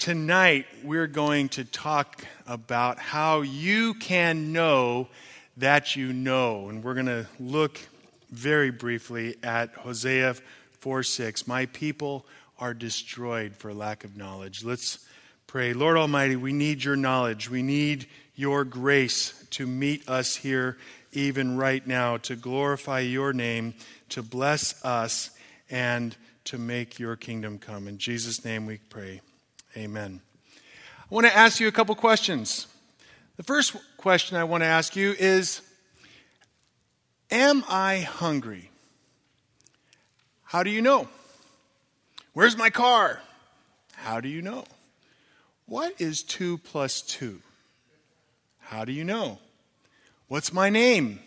tonight 0.00 0.64
we're 0.82 1.06
going 1.06 1.50
to 1.50 1.62
talk 1.62 2.24
about 2.46 2.98
how 2.98 3.42
you 3.42 3.92
can 3.92 4.50
know 4.50 5.06
that 5.58 5.94
you 5.94 6.14
know. 6.14 6.70
And 6.70 6.82
we're 6.82 6.94
going 6.94 7.04
to 7.04 7.26
look 7.38 7.78
very 8.30 8.70
briefly 8.70 9.36
at 9.42 9.74
Hosea 9.74 10.36
4 10.80 11.02
6. 11.02 11.46
My 11.46 11.66
people 11.66 12.24
are 12.58 12.72
destroyed 12.72 13.54
for 13.54 13.74
lack 13.74 14.02
of 14.04 14.16
knowledge. 14.16 14.64
Let's 14.64 15.06
pray. 15.46 15.74
Lord 15.74 15.98
Almighty, 15.98 16.34
we 16.34 16.54
need 16.54 16.82
your 16.82 16.96
knowledge. 16.96 17.50
We 17.50 17.62
need 17.62 18.06
your 18.34 18.64
grace 18.64 19.44
to 19.50 19.66
meet 19.66 20.08
us 20.08 20.34
here, 20.34 20.78
even 21.12 21.58
right 21.58 21.86
now, 21.86 22.16
to 22.16 22.36
glorify 22.36 23.00
your 23.00 23.34
name, 23.34 23.74
to 24.08 24.22
bless 24.22 24.82
us, 24.82 25.30
and 25.68 26.16
to 26.44 26.56
make 26.56 26.98
your 26.98 27.16
kingdom 27.16 27.58
come. 27.58 27.86
In 27.86 27.98
Jesus' 27.98 28.46
name 28.46 28.64
we 28.64 28.78
pray. 28.78 29.20
Amen. 29.76 30.20
I 30.56 31.14
want 31.14 31.26
to 31.26 31.36
ask 31.36 31.60
you 31.60 31.68
a 31.68 31.72
couple 31.72 31.94
questions. 31.94 32.66
The 33.36 33.44
first 33.44 33.76
question 33.96 34.36
I 34.36 34.44
want 34.44 34.62
to 34.62 34.66
ask 34.66 34.96
you 34.96 35.14
is 35.18 35.62
Am 37.30 37.64
I 37.68 38.00
hungry? 38.00 38.70
How 40.42 40.64
do 40.64 40.70
you 40.70 40.82
know? 40.82 41.08
Where's 42.32 42.56
my 42.56 42.70
car? 42.70 43.20
How 43.94 44.20
do 44.20 44.28
you 44.28 44.42
know? 44.42 44.64
What 45.66 46.00
is 46.00 46.24
2 46.24 46.58
plus 46.58 47.02
2? 47.02 47.40
How 48.58 48.84
do 48.84 48.92
you 48.92 49.04
know? 49.04 49.38
What's 50.26 50.52
my 50.52 50.68
name? 50.68 51.20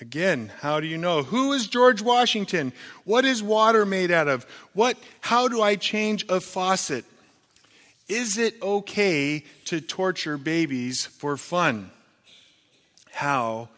Again, 0.00 0.50
how 0.60 0.80
do 0.80 0.88
you 0.88 0.98
know? 0.98 1.22
Who 1.22 1.52
is 1.52 1.68
George 1.68 2.02
Washington? 2.02 2.72
What 3.04 3.24
is 3.24 3.40
water 3.40 3.86
made 3.86 4.10
out 4.10 4.26
of? 4.26 4.44
What 4.72 4.96
how 5.20 5.46
do 5.46 5.62
I 5.62 5.76
change 5.76 6.26
a 6.28 6.40
faucet? 6.40 7.04
Is 8.12 8.36
it 8.36 8.60
okay 8.60 9.42
to 9.64 9.80
torture 9.80 10.36
babies 10.36 11.06
for 11.06 11.38
fun? 11.38 11.90
How 13.10 13.70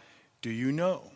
do 0.42 0.50
you 0.50 0.72
know? 0.72 1.12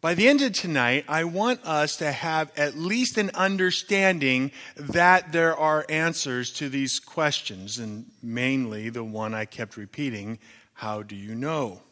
By 0.00 0.14
the 0.14 0.28
end 0.28 0.40
of 0.40 0.54
tonight, 0.54 1.04
I 1.08 1.24
want 1.24 1.62
us 1.62 1.98
to 1.98 2.10
have 2.10 2.50
at 2.56 2.78
least 2.78 3.18
an 3.18 3.30
understanding 3.34 4.50
that 4.76 5.32
there 5.32 5.54
are 5.54 5.84
answers 5.90 6.54
to 6.54 6.70
these 6.70 6.98
questions, 6.98 7.78
and 7.78 8.06
mainly 8.22 8.88
the 8.88 9.04
one 9.04 9.34
I 9.34 9.44
kept 9.44 9.76
repeating 9.76 10.38
how 10.72 11.02
do 11.02 11.14
you 11.14 11.34
know? 11.34 11.82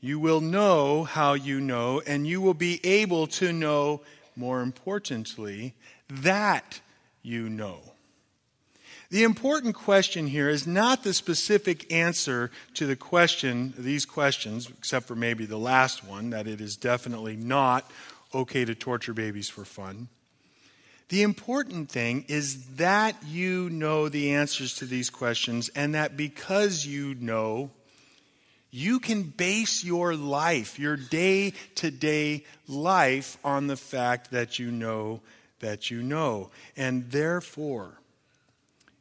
You 0.00 0.20
will 0.20 0.40
know 0.40 1.02
how 1.02 1.32
you 1.32 1.60
know, 1.60 2.00
and 2.06 2.28
you 2.28 2.40
will 2.40 2.54
be 2.54 2.78
able 2.86 3.26
to 3.26 3.52
know, 3.52 4.02
more 4.36 4.62
importantly, 4.62 5.74
that 6.08 6.80
you 7.24 7.48
know. 7.48 7.80
The 9.10 9.24
important 9.24 9.74
question 9.74 10.26
here 10.26 10.50
is 10.50 10.66
not 10.66 11.02
the 11.02 11.14
specific 11.14 11.90
answer 11.90 12.50
to 12.74 12.86
the 12.86 12.96
question, 12.96 13.72
these 13.78 14.04
questions, 14.04 14.68
except 14.68 15.06
for 15.06 15.14
maybe 15.14 15.46
the 15.46 15.58
last 15.58 16.04
one, 16.04 16.30
that 16.30 16.46
it 16.46 16.60
is 16.60 16.76
definitely 16.76 17.34
not 17.34 17.90
okay 18.34 18.66
to 18.66 18.74
torture 18.74 19.14
babies 19.14 19.48
for 19.48 19.64
fun. 19.64 20.08
The 21.08 21.22
important 21.22 21.88
thing 21.88 22.26
is 22.28 22.66
that 22.76 23.16
you 23.24 23.70
know 23.70 24.10
the 24.10 24.34
answers 24.34 24.74
to 24.74 24.84
these 24.84 25.08
questions, 25.08 25.70
and 25.70 25.94
that 25.94 26.18
because 26.18 26.84
you 26.84 27.14
know, 27.14 27.70
you 28.70 29.00
can 29.00 29.22
base 29.22 29.82
your 29.82 30.14
life, 30.14 30.78
your 30.78 30.96
day 30.96 31.54
to 31.76 31.90
day 31.90 32.44
life, 32.66 33.38
on 33.42 33.68
the 33.68 33.76
fact 33.76 34.32
that 34.32 34.58
you 34.58 34.70
know 34.70 35.22
that 35.60 35.90
you 35.90 36.02
know. 36.02 36.50
And 36.76 37.10
therefore, 37.10 37.97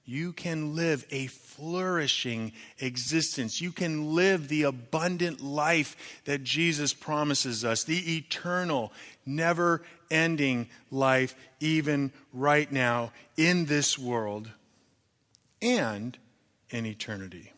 you 0.08 0.32
can 0.32 0.74
live 0.74 1.06
a 1.12 1.28
flourishing 1.28 2.54
existence. 2.80 3.60
You 3.60 3.74
can 3.74 4.16
live 4.16 4.48
the 4.48 4.64
abundant 4.64 5.42
life 5.42 6.22
that 6.24 6.46
Jesus 6.46 6.94
promises 6.94 7.66
us, 7.66 7.84
the 7.84 8.16
eternal, 8.16 8.94
never 9.26 9.84
ending 10.10 10.70
life, 10.92 11.36
even 11.60 12.14
right 12.32 12.72
now 12.72 13.12
in 13.36 13.66
this 13.66 14.00
world 14.00 14.50
and 15.62 16.18
in 16.70 16.86
eternity. 16.86 17.52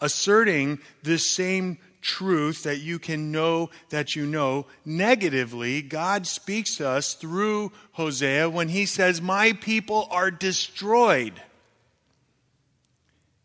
Asserting 0.00 0.78
this 1.02 1.28
same 1.28 1.78
truth 2.02 2.64
that 2.64 2.80
you 2.80 2.98
can 2.98 3.32
know 3.32 3.70
that 3.88 4.14
you 4.14 4.26
know. 4.26 4.66
Negatively, 4.84 5.80
God 5.80 6.26
speaks 6.26 6.76
to 6.76 6.88
us 6.88 7.14
through 7.14 7.72
Hosea 7.92 8.50
when 8.50 8.68
he 8.68 8.84
says, 8.84 9.22
My 9.22 9.52
people 9.54 10.08
are 10.10 10.30
destroyed. 10.30 11.40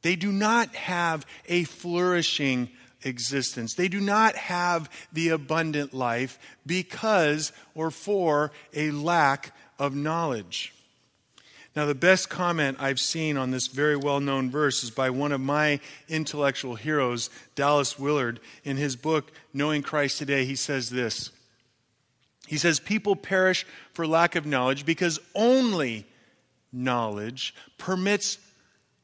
They 0.01 0.15
do 0.15 0.31
not 0.31 0.75
have 0.75 1.25
a 1.47 1.63
flourishing 1.63 2.69
existence. 3.03 3.75
They 3.75 3.87
do 3.87 3.99
not 3.99 4.35
have 4.35 4.89
the 5.13 5.29
abundant 5.29 5.93
life 5.93 6.39
because 6.65 7.51
or 7.75 7.91
for 7.91 8.51
a 8.73 8.91
lack 8.91 9.55
of 9.79 9.95
knowledge. 9.95 10.73
Now, 11.77 11.85
the 11.85 11.93
best 11.93 12.27
comment 12.27 12.77
I've 12.79 12.99
seen 12.99 13.37
on 13.37 13.51
this 13.51 13.67
very 13.67 13.95
well 13.95 14.19
known 14.19 14.49
verse 14.49 14.83
is 14.83 14.89
by 14.89 15.11
one 15.11 15.31
of 15.31 15.39
my 15.39 15.79
intellectual 16.09 16.73
heroes, 16.73 17.29
Dallas 17.53 17.99
Willard. 17.99 18.39
In 18.63 18.77
his 18.77 18.95
book, 18.95 19.31
Knowing 19.53 19.83
Christ 19.83 20.17
Today, 20.17 20.43
he 20.45 20.55
says 20.55 20.89
this 20.89 21.29
He 22.47 22.57
says, 22.57 22.79
People 22.79 23.15
perish 23.15 23.63
for 23.93 24.07
lack 24.07 24.35
of 24.35 24.47
knowledge 24.47 24.87
because 24.87 25.19
only 25.35 26.07
knowledge 26.73 27.53
permits, 27.77 28.39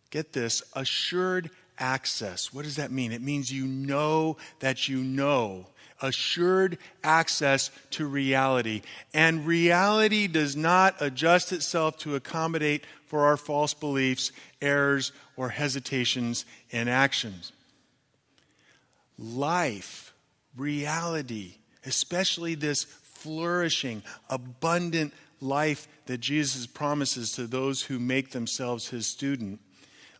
get 0.09 0.33
this, 0.33 0.63
assured 0.75 1.51
access. 1.77 2.51
What 2.51 2.63
does 2.63 2.77
that 2.77 2.91
mean? 2.91 3.11
It 3.11 3.21
means 3.21 3.51
you 3.51 3.67
know 3.67 4.37
that 4.61 4.87
you 4.87 5.03
know 5.03 5.67
assured 6.03 6.77
access 7.03 7.71
to 7.91 8.05
reality. 8.05 8.83
And 9.13 9.47
reality 9.47 10.27
does 10.27 10.55
not 10.55 10.95
adjust 10.99 11.51
itself 11.51 11.97
to 11.99 12.15
accommodate 12.15 12.83
for 13.07 13.25
our 13.25 13.37
false 13.37 13.73
beliefs, 13.73 14.31
errors, 14.61 15.13
or 15.37 15.49
hesitations 15.49 16.45
in 16.69 16.87
actions. 16.87 17.53
Life, 19.17 20.13
reality, 20.55 21.55
especially 21.85 22.55
this 22.55 22.83
flourishing, 22.83 24.03
abundant 24.29 25.13
life 25.39 25.87
that 26.07 26.19
Jesus 26.19 26.67
promises 26.67 27.31
to 27.33 27.47
those 27.47 27.81
who 27.83 27.97
make 27.97 28.31
themselves 28.31 28.89
his 28.89 29.07
student. 29.07 29.61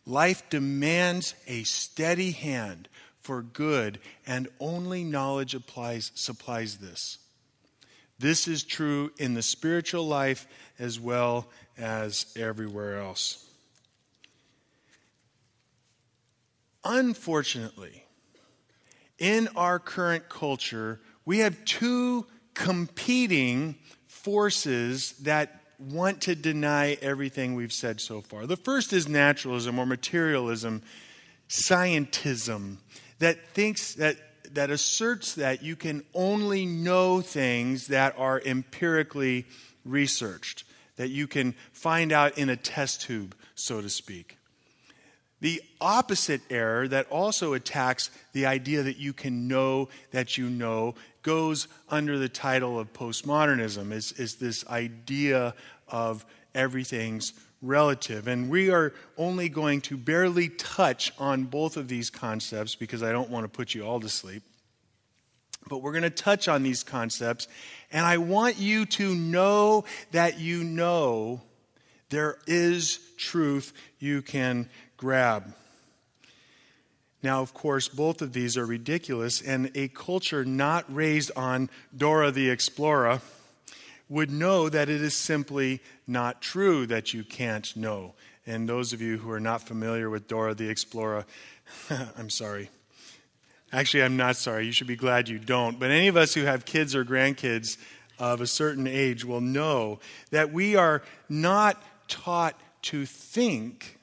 Life 0.06 0.48
demands 0.48 1.34
a 1.46 1.64
steady 1.64 2.30
hand 2.30 2.88
for 3.24 3.42
good, 3.42 3.98
and 4.26 4.48
only 4.60 5.02
knowledge 5.02 5.54
applies, 5.54 6.12
supplies 6.14 6.76
this. 6.76 7.18
This 8.18 8.46
is 8.46 8.62
true 8.62 9.10
in 9.18 9.34
the 9.34 9.42
spiritual 9.42 10.06
life 10.06 10.46
as 10.78 11.00
well 11.00 11.48
as 11.76 12.26
everywhere 12.36 13.00
else. 13.00 13.48
Unfortunately, 16.84 18.04
in 19.18 19.48
our 19.56 19.78
current 19.78 20.28
culture, 20.28 21.00
we 21.24 21.38
have 21.38 21.64
two 21.64 22.26
competing 22.52 23.76
forces 24.06 25.12
that 25.22 25.62
want 25.78 26.20
to 26.22 26.34
deny 26.34 26.98
everything 27.00 27.54
we've 27.54 27.72
said 27.72 28.00
so 28.00 28.20
far. 28.20 28.46
The 28.46 28.56
first 28.56 28.92
is 28.92 29.08
naturalism 29.08 29.78
or 29.78 29.86
materialism, 29.86 30.82
scientism 31.48 32.76
that 33.24 33.48
thinks 33.54 33.94
that 33.94 34.18
that 34.52 34.70
asserts 34.70 35.36
that 35.36 35.62
you 35.62 35.76
can 35.76 36.04
only 36.12 36.66
know 36.66 37.22
things 37.22 37.86
that 37.86 38.14
are 38.18 38.38
empirically 38.44 39.46
researched, 39.82 40.64
that 40.96 41.08
you 41.08 41.26
can 41.26 41.54
find 41.72 42.12
out 42.12 42.36
in 42.36 42.50
a 42.50 42.56
test 42.56 43.00
tube, 43.00 43.34
so 43.54 43.80
to 43.80 43.88
speak. 43.88 44.36
The 45.40 45.62
opposite 45.80 46.42
error 46.50 46.86
that 46.86 47.06
also 47.08 47.54
attacks 47.54 48.10
the 48.34 48.44
idea 48.44 48.82
that 48.82 48.98
you 48.98 49.14
can 49.14 49.48
know 49.48 49.88
that 50.10 50.36
you 50.36 50.50
know 50.50 50.94
goes 51.22 51.66
under 51.88 52.18
the 52.18 52.28
title 52.28 52.78
of 52.78 52.92
postmodernism, 52.92 53.90
is, 53.90 54.12
is 54.12 54.34
this 54.34 54.66
idea 54.68 55.54
of 55.88 56.26
everything's 56.54 57.32
relative. 57.64 58.28
And 58.28 58.50
we 58.50 58.70
are 58.70 58.92
only 59.16 59.48
going 59.48 59.80
to 59.82 59.96
barely 59.96 60.48
touch 60.48 61.12
on 61.18 61.44
both 61.44 61.76
of 61.76 61.88
these 61.88 62.10
concepts 62.10 62.74
because 62.74 63.02
I 63.02 63.12
don't 63.12 63.30
want 63.30 63.44
to 63.44 63.48
put 63.48 63.74
you 63.74 63.84
all 63.86 64.00
to 64.00 64.08
sleep. 64.08 64.42
But 65.68 65.78
we're 65.78 65.92
going 65.92 66.02
to 66.02 66.10
touch 66.10 66.46
on 66.46 66.62
these 66.62 66.82
concepts. 66.82 67.48
And 67.90 68.04
I 68.04 68.18
want 68.18 68.58
you 68.58 68.84
to 68.86 69.14
know 69.14 69.84
that 70.12 70.38
you 70.38 70.62
know 70.62 71.40
there 72.10 72.36
is 72.46 72.98
truth 73.16 73.72
you 73.98 74.20
can 74.20 74.68
grab. 74.96 75.54
Now, 77.22 77.40
of 77.40 77.54
course, 77.54 77.88
both 77.88 78.20
of 78.20 78.34
these 78.34 78.58
are 78.58 78.66
ridiculous, 78.66 79.40
and 79.40 79.70
a 79.74 79.88
culture 79.88 80.44
not 80.44 80.84
raised 80.94 81.30
on 81.34 81.70
Dora 81.96 82.30
the 82.30 82.50
Explorer 82.50 83.22
would 84.08 84.30
know 84.30 84.68
that 84.68 84.88
it 84.88 85.00
is 85.00 85.14
simply 85.14 85.80
not 86.06 86.42
true 86.42 86.86
that 86.86 87.14
you 87.14 87.24
can't 87.24 87.74
know. 87.76 88.14
And 88.46 88.68
those 88.68 88.92
of 88.92 89.00
you 89.00 89.18
who 89.18 89.30
are 89.30 89.40
not 89.40 89.62
familiar 89.62 90.10
with 90.10 90.28
Dora 90.28 90.54
the 90.54 90.68
Explorer, 90.68 91.24
I'm 92.18 92.30
sorry. 92.30 92.70
Actually, 93.72 94.04
I'm 94.04 94.16
not 94.16 94.36
sorry. 94.36 94.66
You 94.66 94.72
should 94.72 94.86
be 94.86 94.96
glad 94.96 95.28
you 95.28 95.38
don't. 95.38 95.80
But 95.80 95.90
any 95.90 96.08
of 96.08 96.16
us 96.16 96.34
who 96.34 96.44
have 96.44 96.64
kids 96.64 96.94
or 96.94 97.04
grandkids 97.04 97.76
of 98.18 98.40
a 98.40 98.46
certain 98.46 98.86
age 98.86 99.24
will 99.24 99.40
know 99.40 99.98
that 100.30 100.52
we 100.52 100.76
are 100.76 101.02
not 101.28 101.82
taught 102.06 102.60
to 102.82 103.06
think. 103.06 103.98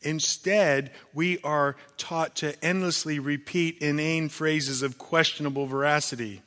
Instead, 0.00 0.92
we 1.12 1.38
are 1.40 1.76
taught 1.96 2.36
to 2.36 2.64
endlessly 2.64 3.18
repeat 3.18 3.78
inane 3.78 4.28
phrases 4.28 4.80
of 4.82 4.96
questionable 4.96 5.66
veracity. 5.66 6.42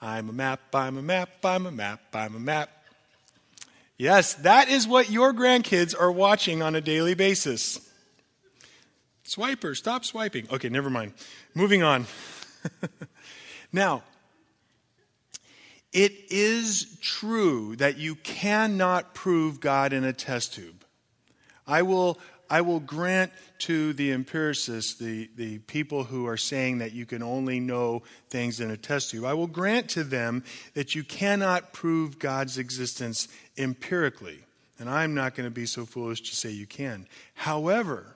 I'm 0.00 0.28
a 0.28 0.32
map, 0.32 0.60
I'm 0.74 0.98
a 0.98 1.02
map, 1.02 1.30
I'm 1.44 1.66
a 1.66 1.72
map, 1.72 2.00
I'm 2.12 2.34
a 2.34 2.40
map. 2.40 2.70
Yes, 3.98 4.34
that 4.34 4.68
is 4.68 4.86
what 4.86 5.10
your 5.10 5.32
grandkids 5.32 5.98
are 5.98 6.12
watching 6.12 6.62
on 6.62 6.74
a 6.74 6.80
daily 6.80 7.14
basis. 7.14 7.80
Swiper, 9.24 9.74
stop 9.74 10.04
swiping. 10.04 10.46
Okay, 10.52 10.68
never 10.68 10.90
mind. 10.90 11.14
Moving 11.54 11.82
on. 11.82 12.06
now, 13.72 14.02
it 15.92 16.12
is 16.28 16.98
true 17.00 17.74
that 17.76 17.96
you 17.96 18.16
cannot 18.16 19.14
prove 19.14 19.60
God 19.60 19.94
in 19.94 20.04
a 20.04 20.12
test 20.12 20.54
tube. 20.54 20.84
I 21.66 21.82
will 21.82 22.18
I 22.48 22.60
will 22.60 22.80
grant 22.80 23.32
to 23.60 23.92
the 23.92 24.12
empiricists, 24.12 24.94
the, 24.94 25.28
the 25.36 25.58
people 25.58 26.04
who 26.04 26.26
are 26.26 26.36
saying 26.36 26.78
that 26.78 26.92
you 26.92 27.06
can 27.06 27.22
only 27.22 27.60
know 27.60 28.02
things 28.30 28.60
in 28.60 28.70
a 28.70 28.76
test 28.76 29.10
tube, 29.10 29.24
I 29.24 29.34
will 29.34 29.46
grant 29.46 29.88
to 29.90 30.04
them 30.04 30.44
that 30.74 30.94
you 30.94 31.02
cannot 31.02 31.72
prove 31.72 32.18
God's 32.18 32.58
existence 32.58 33.28
empirically. 33.56 34.38
And 34.78 34.90
I'm 34.90 35.14
not 35.14 35.34
going 35.34 35.46
to 35.46 35.54
be 35.54 35.66
so 35.66 35.86
foolish 35.86 36.20
to 36.22 36.36
say 36.36 36.50
you 36.50 36.66
can. 36.66 37.06
However, 37.34 38.14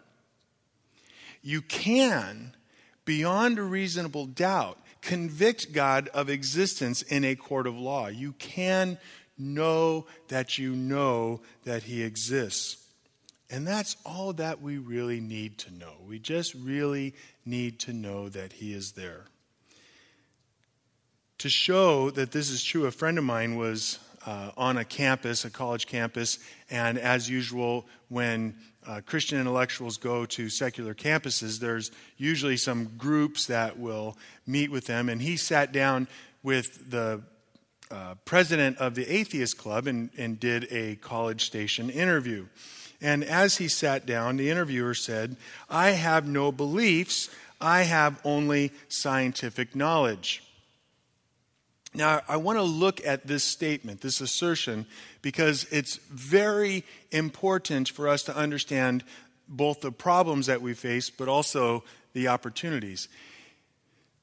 you 1.42 1.62
can, 1.62 2.54
beyond 3.04 3.58
a 3.58 3.62
reasonable 3.62 4.26
doubt, 4.26 4.78
convict 5.00 5.72
God 5.72 6.08
of 6.08 6.28
existence 6.28 7.02
in 7.02 7.24
a 7.24 7.34
court 7.34 7.66
of 7.66 7.78
law. 7.78 8.08
You 8.08 8.32
can 8.32 8.98
know 9.38 10.06
that 10.28 10.58
you 10.58 10.76
know 10.76 11.40
that 11.64 11.84
He 11.84 12.02
exists. 12.02 12.76
And 13.50 13.66
that's 13.66 13.96
all 14.06 14.32
that 14.34 14.62
we 14.62 14.78
really 14.78 15.20
need 15.20 15.58
to 15.58 15.74
know. 15.74 15.94
We 16.06 16.20
just 16.20 16.54
really 16.54 17.14
need 17.44 17.80
to 17.80 17.92
know 17.92 18.28
that 18.28 18.52
He 18.52 18.72
is 18.72 18.92
there. 18.92 19.24
To 21.38 21.48
show 21.48 22.10
that 22.10 22.30
this 22.30 22.50
is 22.50 22.62
true, 22.62 22.86
a 22.86 22.90
friend 22.90 23.18
of 23.18 23.24
mine 23.24 23.56
was 23.56 23.98
uh, 24.24 24.50
on 24.56 24.76
a 24.76 24.84
campus, 24.84 25.44
a 25.44 25.50
college 25.50 25.86
campus, 25.86 26.38
and 26.70 26.98
as 26.98 27.28
usual, 27.28 27.86
when 28.08 28.54
uh, 28.86 29.00
Christian 29.04 29.40
intellectuals 29.40 29.96
go 29.96 30.26
to 30.26 30.48
secular 30.48 30.94
campuses, 30.94 31.58
there's 31.58 31.90
usually 32.18 32.56
some 32.56 32.92
groups 32.98 33.46
that 33.46 33.78
will 33.78 34.16
meet 34.46 34.70
with 34.70 34.86
them. 34.86 35.08
And 35.08 35.20
he 35.20 35.36
sat 35.36 35.72
down 35.72 36.08
with 36.42 36.90
the 36.90 37.22
uh, 37.90 38.14
president 38.24 38.78
of 38.78 38.94
the 38.94 39.12
Atheist 39.12 39.58
Club 39.58 39.86
and, 39.86 40.10
and 40.16 40.38
did 40.38 40.68
a 40.70 40.96
college 40.96 41.44
station 41.44 41.90
interview. 41.90 42.46
And 43.00 43.24
as 43.24 43.56
he 43.56 43.68
sat 43.68 44.06
down, 44.06 44.36
the 44.36 44.50
interviewer 44.50 44.94
said, 44.94 45.36
I 45.68 45.90
have 45.90 46.26
no 46.26 46.52
beliefs, 46.52 47.30
I 47.60 47.82
have 47.82 48.20
only 48.24 48.72
scientific 48.88 49.74
knowledge. 49.74 50.42
Now, 51.92 52.20
I 52.28 52.36
want 52.36 52.58
to 52.58 52.62
look 52.62 53.04
at 53.04 53.26
this 53.26 53.42
statement, 53.42 54.00
this 54.00 54.20
assertion, 54.20 54.86
because 55.22 55.64
it's 55.72 55.96
very 56.10 56.84
important 57.10 57.88
for 57.88 58.08
us 58.08 58.22
to 58.24 58.36
understand 58.36 59.02
both 59.48 59.80
the 59.80 59.90
problems 59.90 60.46
that 60.46 60.62
we 60.62 60.74
face, 60.74 61.10
but 61.10 61.28
also 61.28 61.82
the 62.12 62.28
opportunities. 62.28 63.08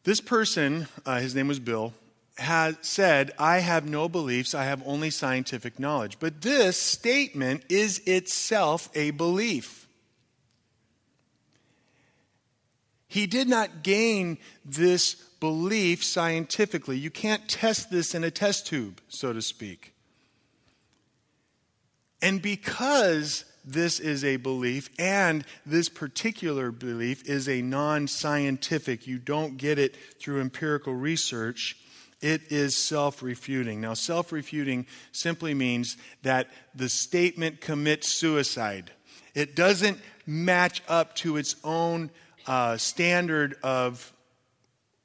This 0.06 0.22
person, 0.22 0.88
uh, 1.06 1.20
his 1.20 1.36
name 1.36 1.50
was 1.50 1.60
Bill, 1.60 1.94
had 2.38 2.86
said, 2.86 3.32
I 3.40 3.60
have 3.60 3.88
no 3.88 4.08
beliefs, 4.08 4.54
I 4.54 4.66
have 4.66 4.84
only 4.86 5.10
scientific 5.10 5.80
knowledge. 5.80 6.20
But 6.20 6.42
this 6.42 6.80
statement 6.80 7.64
is 7.70 8.00
itself 8.06 8.90
a 8.96 9.12
belief. 9.12 9.88
He 13.08 13.26
did 13.26 13.48
not 13.48 13.84
gain 13.84 14.38
this 14.66 15.16
belief 15.40 16.04
scientifically. 16.04 16.98
You 16.98 17.10
can't 17.10 17.48
test 17.48 17.90
this 17.90 18.14
in 18.14 18.24
a 18.24 18.32
test 18.32 18.68
tube, 18.68 19.02
so 19.08 19.34
to 19.34 19.42
speak. 19.42 19.94
And 22.22 22.42
because 22.42 23.46
this 23.64 24.00
is 24.00 24.24
a 24.24 24.38
belief, 24.38 24.90
and 24.98 25.46
this 25.66 25.90
particular 25.90 26.72
belief 26.72 27.28
is 27.30 27.48
a 27.48 27.62
non 27.62 28.08
scientific, 28.08 29.08
you 29.08 29.20
don't 29.20 29.58
get 29.58 29.78
it 29.78 29.96
through 30.20 30.42
empirical 30.42 30.94
research 30.94 31.78
it 32.22 32.52
is 32.52 32.76
self 32.76 33.22
refuting. 33.22 33.82
Now, 33.82 33.94
self 33.94 34.32
refuting 34.32 34.88
simply 35.12 35.54
means 35.54 35.98
that 36.24 36.48
the 36.74 36.90
statement 36.90 37.62
commits 37.62 38.12
suicide. 38.12 38.92
It 39.36 39.56
doesn't 39.56 40.00
match 40.26 40.82
up 40.88 41.16
to 41.18 41.38
its 41.38 41.56
own 41.64 42.10
uh, 42.48 42.78
standard 42.78 43.56
of 43.62 44.12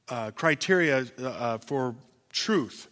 uh, 0.09 0.31
criteria 0.33 1.07
uh, 1.21 1.25
uh 1.27 1.59
for 1.59 1.95
truth. 2.31 2.89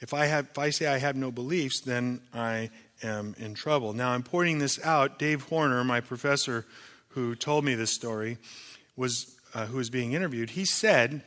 If 0.00 0.14
I, 0.14 0.26
have, 0.26 0.48
if 0.50 0.58
I 0.58 0.70
say 0.70 0.86
I 0.86 0.98
have 0.98 1.16
no 1.16 1.32
beliefs, 1.32 1.80
then 1.80 2.20
I 2.32 2.70
am 3.02 3.34
in 3.38 3.54
trouble. 3.54 3.92
Now, 3.92 4.10
I'm 4.10 4.22
pointing 4.22 4.58
this 4.58 4.78
out. 4.84 5.18
Dave 5.18 5.42
Horner, 5.42 5.82
my 5.82 6.00
professor 6.00 6.66
who 7.08 7.34
told 7.34 7.64
me 7.64 7.74
this 7.74 7.90
story, 7.90 8.38
was, 8.96 9.36
uh, 9.54 9.66
who 9.66 9.76
was 9.76 9.90
being 9.90 10.12
interviewed, 10.12 10.50
he 10.50 10.64
said, 10.64 11.24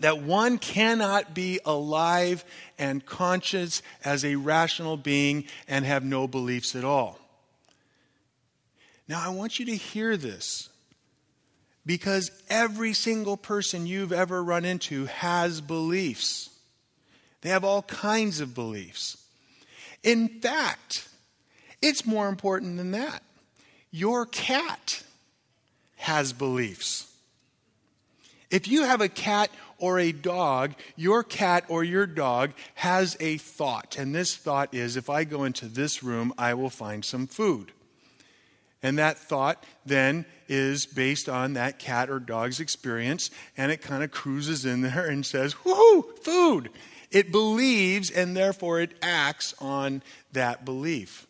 that 0.00 0.22
one 0.22 0.58
cannot 0.58 1.34
be 1.34 1.60
alive 1.64 2.44
and 2.78 3.04
conscious 3.04 3.82
as 4.04 4.24
a 4.24 4.36
rational 4.36 4.96
being 4.96 5.44
and 5.66 5.84
have 5.84 6.04
no 6.04 6.28
beliefs 6.28 6.74
at 6.76 6.84
all. 6.84 7.18
Now, 9.08 9.22
I 9.24 9.30
want 9.30 9.58
you 9.58 9.66
to 9.66 9.76
hear 9.76 10.16
this 10.16 10.68
because 11.86 12.30
every 12.50 12.92
single 12.92 13.38
person 13.38 13.86
you've 13.86 14.12
ever 14.12 14.44
run 14.44 14.66
into 14.66 15.06
has 15.06 15.62
beliefs. 15.62 16.50
They 17.40 17.48
have 17.48 17.64
all 17.64 17.82
kinds 17.82 18.40
of 18.40 18.54
beliefs. 18.54 19.16
In 20.02 20.28
fact, 20.40 21.08
it's 21.80 22.04
more 22.04 22.28
important 22.28 22.76
than 22.76 22.90
that. 22.90 23.22
Your 23.90 24.26
cat 24.26 25.02
has 25.96 26.32
beliefs. 26.32 27.10
If 28.50 28.68
you 28.68 28.84
have 28.84 29.00
a 29.00 29.08
cat 29.08 29.50
or 29.78 29.98
a 29.98 30.12
dog, 30.12 30.74
your 30.96 31.22
cat 31.22 31.64
or 31.68 31.84
your 31.84 32.06
dog 32.06 32.52
has 32.74 33.16
a 33.20 33.38
thought. 33.38 33.96
And 33.98 34.14
this 34.14 34.36
thought 34.36 34.74
is 34.74 34.96
if 34.96 35.08
I 35.08 35.24
go 35.24 35.44
into 35.44 35.66
this 35.66 36.02
room, 36.02 36.32
I 36.36 36.54
will 36.54 36.70
find 36.70 37.04
some 37.04 37.26
food. 37.26 37.72
And 38.82 38.98
that 38.98 39.18
thought 39.18 39.64
then 39.84 40.24
is 40.48 40.86
based 40.86 41.28
on 41.28 41.54
that 41.54 41.78
cat 41.78 42.10
or 42.10 42.20
dog's 42.20 42.60
experience, 42.60 43.30
and 43.56 43.72
it 43.72 43.82
kind 43.82 44.04
of 44.04 44.10
cruises 44.10 44.64
in 44.64 44.82
there 44.82 45.06
and 45.06 45.26
says, 45.26 45.54
Woohoo, 45.54 46.18
food! 46.18 46.70
It 47.10 47.32
believes, 47.32 48.10
and 48.10 48.36
therefore 48.36 48.80
it 48.80 48.92
acts 49.00 49.54
on 49.60 50.02
that 50.32 50.64
belief. 50.64 51.26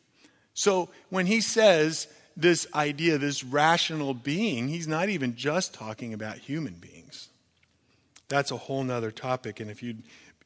So 0.52 0.88
when 1.08 1.26
he 1.26 1.40
says 1.40 2.08
this 2.36 2.66
idea, 2.74 3.16
this 3.16 3.44
rational 3.44 4.12
being, 4.12 4.68
he's 4.68 4.88
not 4.88 5.08
even 5.08 5.36
just 5.36 5.72
talking 5.72 6.12
about 6.12 6.38
human 6.38 6.74
beings 6.74 6.97
that's 8.28 8.50
a 8.50 8.56
whole 8.56 8.84
nother 8.84 9.10
topic. 9.10 9.60
And 9.60 9.70
if 9.70 9.82
you're 9.82 9.94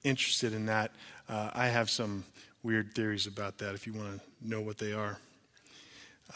interested 0.04 0.52
in 0.52 0.66
that, 0.66 0.92
uh, 1.28 1.50
I 1.52 1.66
have 1.68 1.90
some 1.90 2.24
weird 2.62 2.94
theories 2.94 3.26
about 3.26 3.58
that 3.58 3.74
if 3.74 3.86
you 3.86 3.92
want 3.92 4.20
to 4.20 4.48
know 4.48 4.60
what 4.60 4.78
they 4.78 4.92
are. 4.92 5.18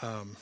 Um, 0.01 0.35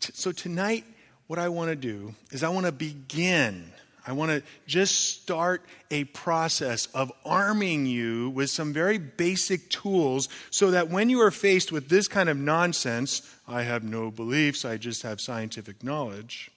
t- 0.00 0.12
so 0.14 0.32
tonight, 0.32 0.84
what 1.26 1.38
I 1.38 1.48
want 1.48 1.70
to 1.70 1.76
do 1.76 2.14
is 2.30 2.42
I 2.42 2.48
want 2.48 2.66
to 2.66 2.72
begin. 2.72 3.72
I 4.06 4.12
want 4.12 4.30
to 4.30 4.42
just 4.66 5.20
start 5.20 5.62
a 5.90 6.04
process 6.04 6.86
of 6.94 7.10
arming 7.24 7.86
you 7.86 8.30
with 8.30 8.50
some 8.50 8.72
very 8.72 8.98
basic 8.98 9.68
tools 9.68 10.28
so 10.50 10.70
that 10.70 10.88
when 10.88 11.10
you 11.10 11.20
are 11.22 11.32
faced 11.32 11.72
with 11.72 11.88
this 11.88 12.06
kind 12.06 12.28
of 12.28 12.36
nonsense, 12.36 13.22
I 13.48 13.62
have 13.62 13.82
no 13.82 14.12
beliefs, 14.12 14.64
I 14.64 14.76
just 14.76 15.02
have 15.02 15.20
scientific 15.20 15.82
knowledge, 15.82 16.50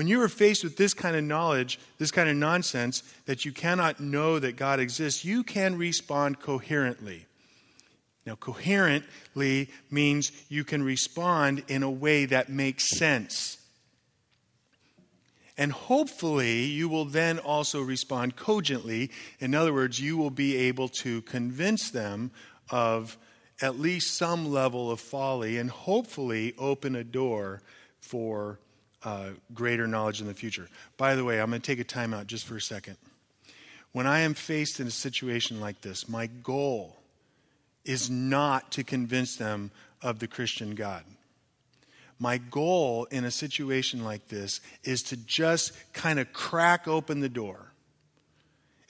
when 0.00 0.08
you 0.08 0.22
are 0.22 0.30
faced 0.30 0.64
with 0.64 0.78
this 0.78 0.94
kind 0.94 1.14
of 1.14 1.22
knowledge, 1.22 1.78
this 1.98 2.10
kind 2.10 2.30
of 2.30 2.34
nonsense, 2.34 3.02
that 3.26 3.44
you 3.44 3.52
cannot 3.52 4.00
know 4.00 4.38
that 4.38 4.56
God 4.56 4.80
exists, 4.80 5.26
you 5.26 5.44
can 5.44 5.76
respond 5.76 6.40
coherently. 6.40 7.26
Now, 8.24 8.34
coherently 8.34 9.68
means 9.90 10.32
you 10.48 10.64
can 10.64 10.82
respond 10.82 11.64
in 11.68 11.82
a 11.82 11.90
way 11.90 12.24
that 12.24 12.48
makes 12.48 12.88
sense. 12.96 13.58
And 15.58 15.70
hopefully, 15.70 16.62
you 16.62 16.88
will 16.88 17.04
then 17.04 17.38
also 17.38 17.82
respond 17.82 18.36
cogently. 18.36 19.10
In 19.38 19.54
other 19.54 19.74
words, 19.74 20.00
you 20.00 20.16
will 20.16 20.30
be 20.30 20.56
able 20.56 20.88
to 21.00 21.20
convince 21.20 21.90
them 21.90 22.30
of 22.70 23.18
at 23.60 23.78
least 23.78 24.16
some 24.16 24.50
level 24.50 24.90
of 24.90 24.98
folly 24.98 25.58
and 25.58 25.68
hopefully 25.68 26.54
open 26.56 26.96
a 26.96 27.04
door 27.04 27.60
for 28.00 28.60
uh, 29.04 29.30
greater 29.54 29.86
knowledge 29.86 30.20
in 30.20 30.26
the 30.26 30.34
future. 30.34 30.68
By 30.96 31.14
the 31.14 31.24
way, 31.24 31.40
I'm 31.40 31.50
going 31.50 31.60
to 31.60 31.66
take 31.66 31.80
a 31.80 31.84
time 31.84 32.12
out 32.12 32.26
just 32.26 32.46
for 32.46 32.56
a 32.56 32.60
second. 32.60 32.96
When 33.92 34.06
I 34.06 34.20
am 34.20 34.34
faced 34.34 34.78
in 34.78 34.86
a 34.86 34.92
situation 34.92 35.60
like 35.60 35.80
this, 35.80 36.08
my 36.08 36.26
goal 36.26 36.96
is 37.84 38.10
not 38.10 38.70
to 38.72 38.84
convince 38.84 39.36
them 39.36 39.70
of 40.02 40.18
the 40.18 40.28
Christian 40.28 40.74
God. 40.74 41.04
My 42.18 42.36
goal 42.36 43.06
in 43.06 43.24
a 43.24 43.30
situation 43.30 44.04
like 44.04 44.28
this 44.28 44.60
is 44.84 45.02
to 45.04 45.16
just 45.16 45.72
kind 45.94 46.18
of 46.20 46.32
crack 46.32 46.86
open 46.86 47.20
the 47.20 47.28
door. 47.28 47.72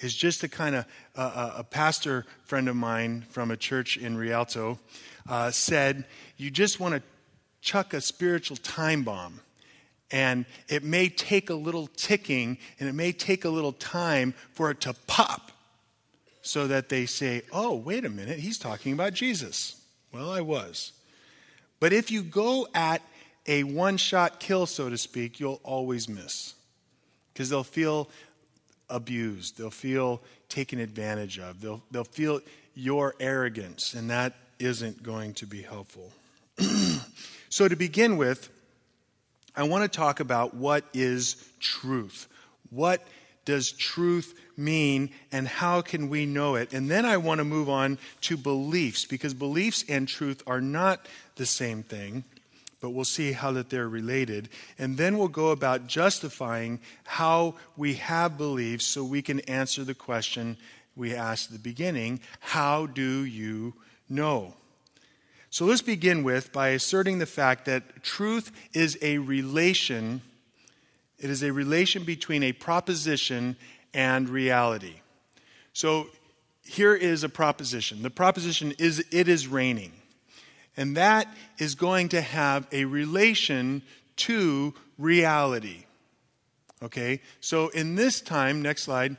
Is 0.00 0.14
just 0.14 0.40
to 0.40 0.48
kind 0.48 0.74
of, 0.76 0.86
uh, 1.14 1.52
a 1.58 1.64
pastor 1.64 2.26
friend 2.44 2.68
of 2.68 2.76
mine 2.76 3.24
from 3.30 3.50
a 3.50 3.56
church 3.56 3.98
in 3.98 4.16
Rialto 4.16 4.78
uh, 5.28 5.50
said, 5.50 6.06
You 6.38 6.50
just 6.50 6.80
want 6.80 6.94
to 6.94 7.02
chuck 7.60 7.92
a 7.92 8.00
spiritual 8.00 8.56
time 8.56 9.02
bomb. 9.02 9.40
And 10.10 10.44
it 10.68 10.82
may 10.82 11.08
take 11.08 11.50
a 11.50 11.54
little 11.54 11.86
ticking 11.96 12.58
and 12.78 12.88
it 12.88 12.94
may 12.94 13.12
take 13.12 13.44
a 13.44 13.48
little 13.48 13.72
time 13.72 14.34
for 14.52 14.70
it 14.70 14.80
to 14.82 14.94
pop 15.06 15.52
so 16.42 16.66
that 16.66 16.88
they 16.88 17.06
say, 17.06 17.42
Oh, 17.52 17.76
wait 17.76 18.04
a 18.04 18.10
minute, 18.10 18.38
he's 18.38 18.58
talking 18.58 18.92
about 18.92 19.14
Jesus. 19.14 19.80
Well, 20.12 20.30
I 20.30 20.40
was. 20.40 20.92
But 21.78 21.92
if 21.92 22.10
you 22.10 22.22
go 22.22 22.66
at 22.74 23.02
a 23.46 23.64
one 23.64 23.96
shot 23.96 24.40
kill, 24.40 24.66
so 24.66 24.90
to 24.90 24.98
speak, 24.98 25.40
you'll 25.40 25.60
always 25.62 26.08
miss. 26.08 26.54
Because 27.32 27.48
they'll 27.48 27.64
feel 27.64 28.10
abused, 28.88 29.56
they'll 29.56 29.70
feel 29.70 30.20
taken 30.48 30.80
advantage 30.80 31.38
of, 31.38 31.60
they'll, 31.60 31.82
they'll 31.90 32.04
feel 32.04 32.40
your 32.74 33.14
arrogance, 33.20 33.94
and 33.94 34.10
that 34.10 34.34
isn't 34.58 35.02
going 35.02 35.34
to 35.34 35.46
be 35.46 35.62
helpful. 35.62 36.12
so, 37.48 37.68
to 37.68 37.76
begin 37.76 38.16
with, 38.16 38.50
I 39.56 39.64
want 39.64 39.90
to 39.90 39.96
talk 39.96 40.20
about 40.20 40.54
what 40.54 40.84
is 40.92 41.36
truth. 41.58 42.28
What 42.70 43.02
does 43.44 43.72
truth 43.72 44.38
mean 44.56 45.10
and 45.32 45.48
how 45.48 45.80
can 45.80 46.08
we 46.08 46.26
know 46.26 46.54
it? 46.54 46.72
And 46.72 46.90
then 46.90 47.04
I 47.04 47.16
want 47.16 47.38
to 47.38 47.44
move 47.44 47.68
on 47.68 47.98
to 48.22 48.36
beliefs 48.36 49.04
because 49.04 49.34
beliefs 49.34 49.84
and 49.88 50.06
truth 50.06 50.42
are 50.46 50.60
not 50.60 51.06
the 51.36 51.46
same 51.46 51.82
thing 51.82 52.24
but 52.80 52.90
we'll 52.90 53.04
see 53.04 53.32
how 53.32 53.52
that 53.52 53.68
they're 53.68 53.88
related. 53.88 54.48
And 54.78 54.96
then 54.96 55.18
we'll 55.18 55.28
go 55.28 55.50
about 55.50 55.86
justifying 55.86 56.80
how 57.04 57.56
we 57.76 57.94
have 57.94 58.38
beliefs 58.38 58.86
so 58.86 59.04
we 59.04 59.22
can 59.22 59.40
answer 59.40 59.84
the 59.84 59.94
question 59.94 60.56
we 60.96 61.14
asked 61.14 61.48
at 61.48 61.52
the 61.52 61.58
beginning 61.62 62.20
how 62.40 62.86
do 62.86 63.24
you 63.24 63.74
know? 64.08 64.54
So 65.52 65.64
let's 65.64 65.82
begin 65.82 66.22
with 66.22 66.52
by 66.52 66.68
asserting 66.68 67.18
the 67.18 67.26
fact 67.26 67.64
that 67.64 68.04
truth 68.04 68.52
is 68.72 68.96
a 69.02 69.18
relation. 69.18 70.22
It 71.18 71.28
is 71.28 71.42
a 71.42 71.52
relation 71.52 72.04
between 72.04 72.44
a 72.44 72.52
proposition 72.52 73.56
and 73.92 74.28
reality. 74.28 75.00
So 75.72 76.06
here 76.64 76.94
is 76.94 77.24
a 77.24 77.28
proposition. 77.28 78.02
The 78.02 78.10
proposition 78.10 78.74
is 78.78 79.04
it 79.10 79.26
is 79.26 79.48
raining. 79.48 79.92
And 80.76 80.96
that 80.96 81.26
is 81.58 81.74
going 81.74 82.10
to 82.10 82.20
have 82.20 82.68
a 82.70 82.84
relation 82.84 83.82
to 84.16 84.72
reality. 84.98 85.84
Okay? 86.80 87.20
So 87.40 87.70
in 87.70 87.96
this 87.96 88.20
time, 88.20 88.62
next 88.62 88.84
slide, 88.84 89.16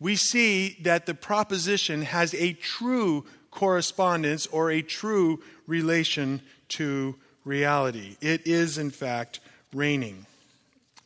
we 0.00 0.16
see 0.16 0.78
that 0.82 1.04
the 1.04 1.14
proposition 1.14 2.00
has 2.00 2.32
a 2.34 2.54
true 2.54 3.26
correspondence 3.56 4.46
or 4.46 4.70
a 4.70 4.82
true 4.82 5.42
relation 5.66 6.40
to 6.68 7.16
reality. 7.44 8.16
It 8.20 8.46
is, 8.46 8.78
in 8.78 8.90
fact, 8.90 9.40
raining. 9.72 10.26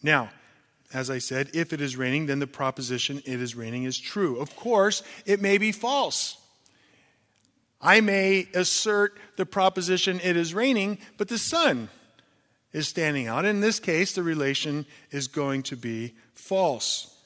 Now, 0.03 0.31
as 0.93 1.09
I 1.09 1.19
said, 1.19 1.51
if 1.55 1.73
it 1.73 1.81
is 1.81 1.97
raining, 1.97 2.27
then 2.27 2.41
the 2.41 2.47
proposition 2.47 3.23
it 3.25 3.41
is 3.41 3.55
raining 3.55 3.85
is 3.85 3.99
true. 3.99 4.39
Of 4.41 4.57
course, 4.57 5.03
it 5.25 5.41
may 5.41 5.57
be 5.57 5.71
false. 5.71 6.37
I 7.81 8.01
may 8.01 8.49
assert 8.53 9.17
the 9.37 9.47
proposition 9.47 10.21
it 10.23 10.37
is 10.37 10.53
raining, 10.53 10.99
but 11.17 11.29
the 11.29 11.39
sun 11.39 11.89
is 12.73 12.89
standing 12.89 13.29
out. 13.29 13.45
In 13.45 13.61
this 13.61 13.79
case, 13.79 14.15
the 14.15 14.23
relation 14.23 14.85
is 15.13 15.29
going 15.29 15.63
to 15.65 15.77
be 15.77 16.15
false. 16.35 17.17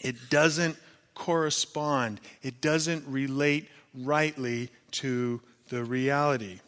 It 0.00 0.30
doesn't 0.30 0.76
correspond, 1.14 2.20
it 2.42 2.60
doesn't 2.60 3.06
relate 3.06 3.68
rightly 3.94 4.70
to 4.92 5.40
the 5.68 5.84
reality. 5.84 6.60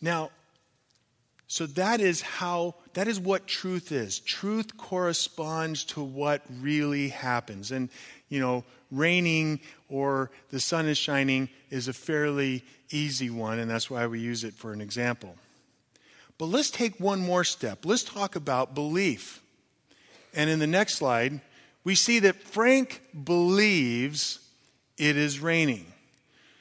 Now, 0.00 0.30
so 1.48 1.66
that 1.66 2.00
is 2.00 2.20
how, 2.20 2.74
that 2.94 3.06
is 3.08 3.20
what 3.20 3.46
truth 3.46 3.92
is. 3.92 4.18
Truth 4.18 4.76
corresponds 4.76 5.84
to 5.84 6.02
what 6.02 6.42
really 6.60 7.08
happens. 7.08 7.70
And, 7.70 7.88
you 8.28 8.40
know, 8.40 8.64
raining 8.90 9.60
or 9.88 10.30
the 10.50 10.60
sun 10.60 10.86
is 10.86 10.98
shining 10.98 11.48
is 11.70 11.88
a 11.88 11.92
fairly 11.92 12.64
easy 12.90 13.30
one, 13.30 13.58
and 13.58 13.70
that's 13.70 13.90
why 13.90 14.06
we 14.06 14.20
use 14.20 14.44
it 14.44 14.54
for 14.54 14.72
an 14.72 14.80
example. 14.80 15.36
But 16.38 16.46
let's 16.46 16.70
take 16.70 16.98
one 17.00 17.20
more 17.20 17.44
step. 17.44 17.84
Let's 17.84 18.04
talk 18.04 18.36
about 18.36 18.74
belief. 18.74 19.40
And 20.34 20.50
in 20.50 20.58
the 20.58 20.66
next 20.66 20.96
slide, 20.96 21.40
we 21.84 21.94
see 21.94 22.18
that 22.20 22.42
Frank 22.42 23.00
believes 23.24 24.40
it 24.98 25.16
is 25.16 25.40
raining. 25.40 25.86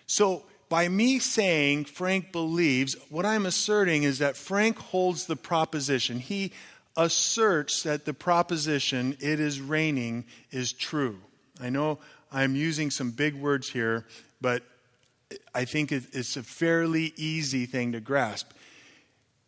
So, 0.07 0.43
by 0.67 0.87
me 0.87 1.19
saying 1.19 1.85
Frank 1.85 2.31
believes, 2.31 2.95
what 3.09 3.25
I'm 3.25 3.45
asserting 3.45 4.03
is 4.03 4.19
that 4.19 4.35
Frank 4.35 4.77
holds 4.77 5.25
the 5.25 5.35
proposition. 5.35 6.19
He 6.19 6.51
asserts 6.97 7.83
that 7.83 8.05
the 8.05 8.13
proposition, 8.13 9.15
it 9.19 9.39
is 9.39 9.61
raining, 9.61 10.25
is 10.51 10.73
true. 10.73 11.19
I 11.61 11.69
know 11.69 11.99
I'm 12.31 12.55
using 12.55 12.89
some 12.89 13.11
big 13.11 13.35
words 13.35 13.69
here, 13.69 14.05
but 14.41 14.63
I 15.53 15.65
think 15.65 15.91
it's 15.91 16.35
a 16.35 16.43
fairly 16.43 17.13
easy 17.15 17.65
thing 17.65 17.91
to 17.91 17.99
grasp. 17.99 18.51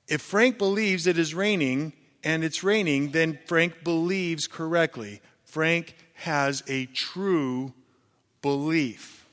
If 0.08 0.22
Frank 0.22 0.58
believes 0.58 1.08
it 1.08 1.18
is 1.18 1.34
raining 1.34 1.94
and 2.24 2.44
it's 2.44 2.64
raining, 2.64 3.12
then 3.12 3.40
Frank 3.46 3.84
believes 3.84 4.48
correctly. 4.48 5.22
Frank 5.44 5.96
has 6.14 6.64
a 6.68 6.86
true 6.88 7.74
belief. 8.42 9.26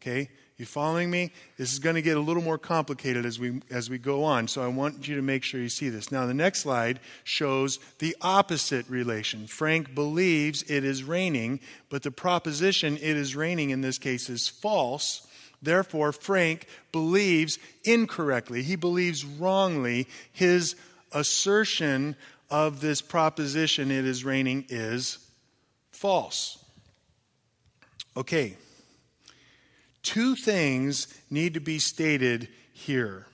Okay? 0.00 0.28
You 0.58 0.64
following 0.64 1.10
me? 1.10 1.32
This 1.58 1.74
is 1.74 1.80
going 1.80 1.96
to 1.96 2.02
get 2.02 2.16
a 2.16 2.20
little 2.20 2.42
more 2.42 2.56
complicated 2.56 3.26
as 3.26 3.38
we 3.38 3.60
as 3.70 3.90
we 3.90 3.98
go 3.98 4.24
on. 4.24 4.48
So 4.48 4.62
I 4.62 4.68
want 4.68 5.06
you 5.06 5.16
to 5.16 5.22
make 5.22 5.42
sure 5.42 5.60
you 5.60 5.68
see 5.68 5.90
this. 5.90 6.10
Now 6.10 6.24
the 6.24 6.32
next 6.32 6.60
slide 6.60 6.98
shows 7.24 7.78
the 7.98 8.16
opposite 8.22 8.88
relation. 8.88 9.46
Frank 9.46 9.94
believes 9.94 10.62
it 10.62 10.82
is 10.82 11.04
raining, 11.04 11.60
but 11.90 12.02
the 12.02 12.10
proposition 12.10 12.96
it 12.96 13.02
is 13.02 13.36
raining 13.36 13.68
in 13.68 13.82
this 13.82 13.98
case 13.98 14.30
is 14.30 14.48
false. 14.48 15.26
Therefore 15.60 16.10
Frank 16.10 16.66
believes 16.90 17.58
incorrectly. 17.84 18.62
He 18.62 18.76
believes 18.76 19.26
wrongly. 19.26 20.08
His 20.32 20.74
assertion 21.12 22.16
of 22.48 22.80
this 22.80 23.02
proposition 23.02 23.90
it 23.90 24.06
is 24.06 24.24
raining 24.24 24.64
is 24.70 25.18
false. 25.90 26.64
Okay 28.16 28.56
two 30.06 30.36
things 30.36 31.12
need 31.30 31.54
to 31.54 31.60
be 31.60 31.80
stated 31.80 32.48
here. 32.72 33.26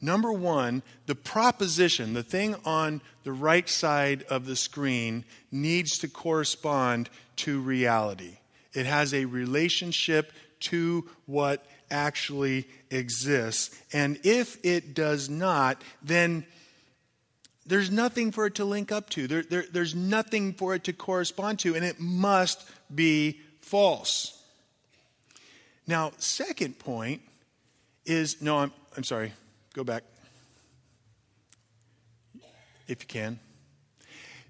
Number 0.00 0.30
one, 0.30 0.82
the 1.06 1.14
proposition, 1.14 2.12
the 2.12 2.22
thing 2.22 2.54
on 2.66 3.00
the 3.24 3.32
right 3.32 3.68
side 3.68 4.24
of 4.24 4.44
the 4.44 4.54
screen, 4.54 5.24
needs 5.50 5.98
to 5.98 6.08
correspond 6.08 7.08
to 7.36 7.60
reality. 7.60 8.36
It 8.74 8.84
has 8.84 9.14
a 9.14 9.24
relationship 9.24 10.32
to 10.60 11.08
what 11.24 11.64
actually 11.90 12.68
exists. 12.90 13.74
And 13.92 14.20
if 14.22 14.62
it 14.62 14.92
does 14.92 15.30
not, 15.30 15.82
then 16.02 16.44
there's 17.66 17.90
nothing 17.90 18.32
for 18.32 18.44
it 18.44 18.56
to 18.56 18.66
link 18.66 18.92
up 18.92 19.08
to. 19.10 19.26
There, 19.26 19.42
there, 19.42 19.64
there's 19.72 19.94
nothing 19.94 20.52
for 20.52 20.74
it 20.74 20.84
to 20.84 20.92
correspond 20.92 21.58
to, 21.60 21.74
and 21.74 21.84
it 21.84 21.98
must 21.98 22.68
be 22.94 23.40
false. 23.68 24.34
Now, 25.86 26.12
second 26.16 26.78
point 26.78 27.20
is 28.06 28.40
no, 28.40 28.58
I'm, 28.58 28.72
I'm 28.96 29.04
sorry, 29.04 29.32
go 29.74 29.84
back 29.84 30.04
if 32.86 33.02
you 33.02 33.06
can. 33.06 33.38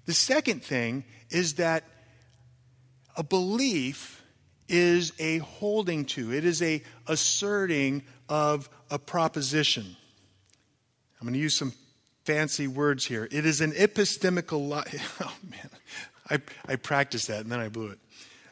The 0.05 0.13
second 0.13 0.63
thing 0.63 1.03
is 1.29 1.55
that 1.55 1.83
a 3.17 3.23
belief 3.23 4.23
is 4.69 5.11
a 5.19 5.39
holding 5.39 6.05
to, 6.05 6.33
it 6.33 6.45
is 6.45 6.61
a 6.61 6.81
asserting 7.05 8.03
of 8.29 8.69
a 8.89 8.97
proposition. 8.97 9.97
I'm 11.19 11.27
going 11.27 11.33
to 11.33 11.39
use 11.39 11.55
some 11.55 11.73
fancy 12.23 12.67
words 12.67 13.05
here. 13.05 13.27
It 13.29 13.45
is 13.45 13.59
an 13.59 13.73
epistemical. 13.73 14.69
Oh 15.21 15.35
man, 15.49 15.69
I, 16.29 16.39
I 16.71 16.75
practiced 16.77 17.27
that 17.27 17.41
and 17.41 17.51
then 17.51 17.59
I 17.59 17.67
blew 17.67 17.87
it. 17.87 17.99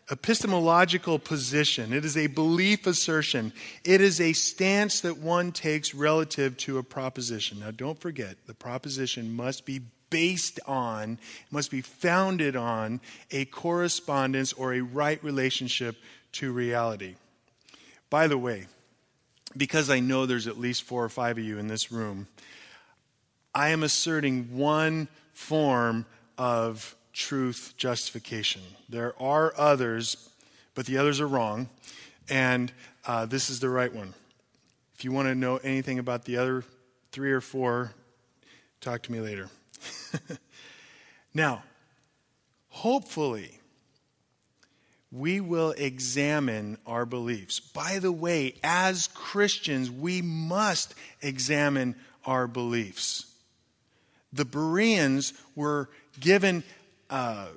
Epistemological 0.09 1.19
position. 1.19 1.91
It 1.91 2.05
is 2.05 2.15
a 2.15 2.27
belief 2.27 2.87
assertion. 2.87 3.51
It 3.83 3.99
is 3.99 4.21
a 4.21 4.31
stance 4.31 5.01
that 5.01 5.17
one 5.17 5.51
takes 5.51 5.93
relative 5.93 6.55
to 6.57 6.77
a 6.77 6.83
proposition. 6.83 7.59
Now, 7.59 7.71
don't 7.71 7.99
forget, 7.99 8.37
the 8.45 8.53
proposition 8.53 9.35
must 9.35 9.65
be 9.65 9.81
based 10.09 10.61
on, 10.65 11.19
must 11.51 11.71
be 11.71 11.81
founded 11.81 12.55
on 12.55 13.01
a 13.31 13.45
correspondence 13.45 14.53
or 14.53 14.73
a 14.73 14.81
right 14.81 15.21
relationship 15.23 15.97
to 16.33 16.53
reality. 16.53 17.15
By 18.09 18.27
the 18.27 18.37
way, 18.37 18.67
because 19.57 19.89
I 19.89 19.99
know 19.99 20.25
there's 20.25 20.47
at 20.47 20.57
least 20.57 20.83
four 20.83 21.03
or 21.03 21.09
five 21.09 21.37
of 21.37 21.43
you 21.43 21.57
in 21.57 21.67
this 21.67 21.91
room, 21.91 22.27
I 23.53 23.69
am 23.69 23.83
asserting 23.83 24.55
one 24.55 25.07
form 25.33 26.05
of 26.37 26.95
truth 27.17 27.73
justification. 27.77 28.61
There 28.87 29.19
are 29.21 29.51
others, 29.57 30.29
but 30.75 30.85
the 30.85 30.99
others 30.99 31.19
are 31.19 31.27
wrong, 31.27 31.67
and 32.29 32.71
uh, 33.05 33.25
this 33.25 33.49
is 33.49 33.59
the 33.59 33.69
right 33.69 33.93
one. 33.93 34.13
If 34.95 35.03
you 35.03 35.11
want 35.11 35.27
to 35.27 35.35
know 35.35 35.57
anything 35.57 35.97
about 35.99 36.25
the 36.25 36.37
other 36.37 36.63
three 37.11 37.31
or 37.31 37.41
four, 37.41 37.91
talk 38.81 39.01
to 39.03 39.11
me 39.11 39.19
later. 39.19 39.49
now, 41.33 41.63
hopefully, 42.69 43.59
we 45.11 45.39
will 45.39 45.71
examine 45.71 46.77
our 46.85 47.05
beliefs. 47.05 47.59
By 47.59 47.97
the 47.97 48.11
way, 48.11 48.55
as 48.63 49.07
Christians, 49.07 49.89
we 49.89 50.21
must 50.21 50.93
examine 51.21 51.95
our 52.25 52.45
beliefs. 52.45 53.25
The 54.33 54.45
Bereans 54.45 55.33
were 55.55 55.89
given, 56.19 56.63
uh, 57.09 57.47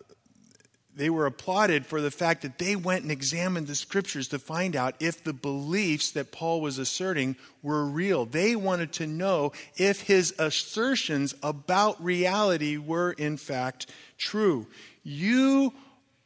they 0.97 1.09
were 1.09 1.27
applauded 1.27 1.87
for 1.87 2.01
the 2.01 2.11
fact 2.11 2.43
that 2.43 2.59
they 2.59 2.77
went 2.77 3.03
and 3.03 3.13
examined 3.13 3.67
the 3.67 3.75
scriptures 3.75 4.29
to 4.29 4.39
find 4.39 4.75
out 4.75 4.97
if 5.01 5.23
the 5.23 5.33
beliefs 5.33 6.11
that 6.13 6.33
Paul 6.33 6.61
was 6.61 6.79
asserting 6.79 7.37
were 7.63 7.85
real. 7.85 8.27
They 8.27 8.57
wanted 8.57 8.93
to 8.95 9.07
know 9.07 9.53
if 9.77 10.03
his 10.03 10.35
assertions 10.39 11.35
about 11.43 12.03
reality 12.05 12.77
were 12.77 13.13
in 13.13 13.37
fact 13.37 13.87
true. 14.19 14.67
You 15.05 15.73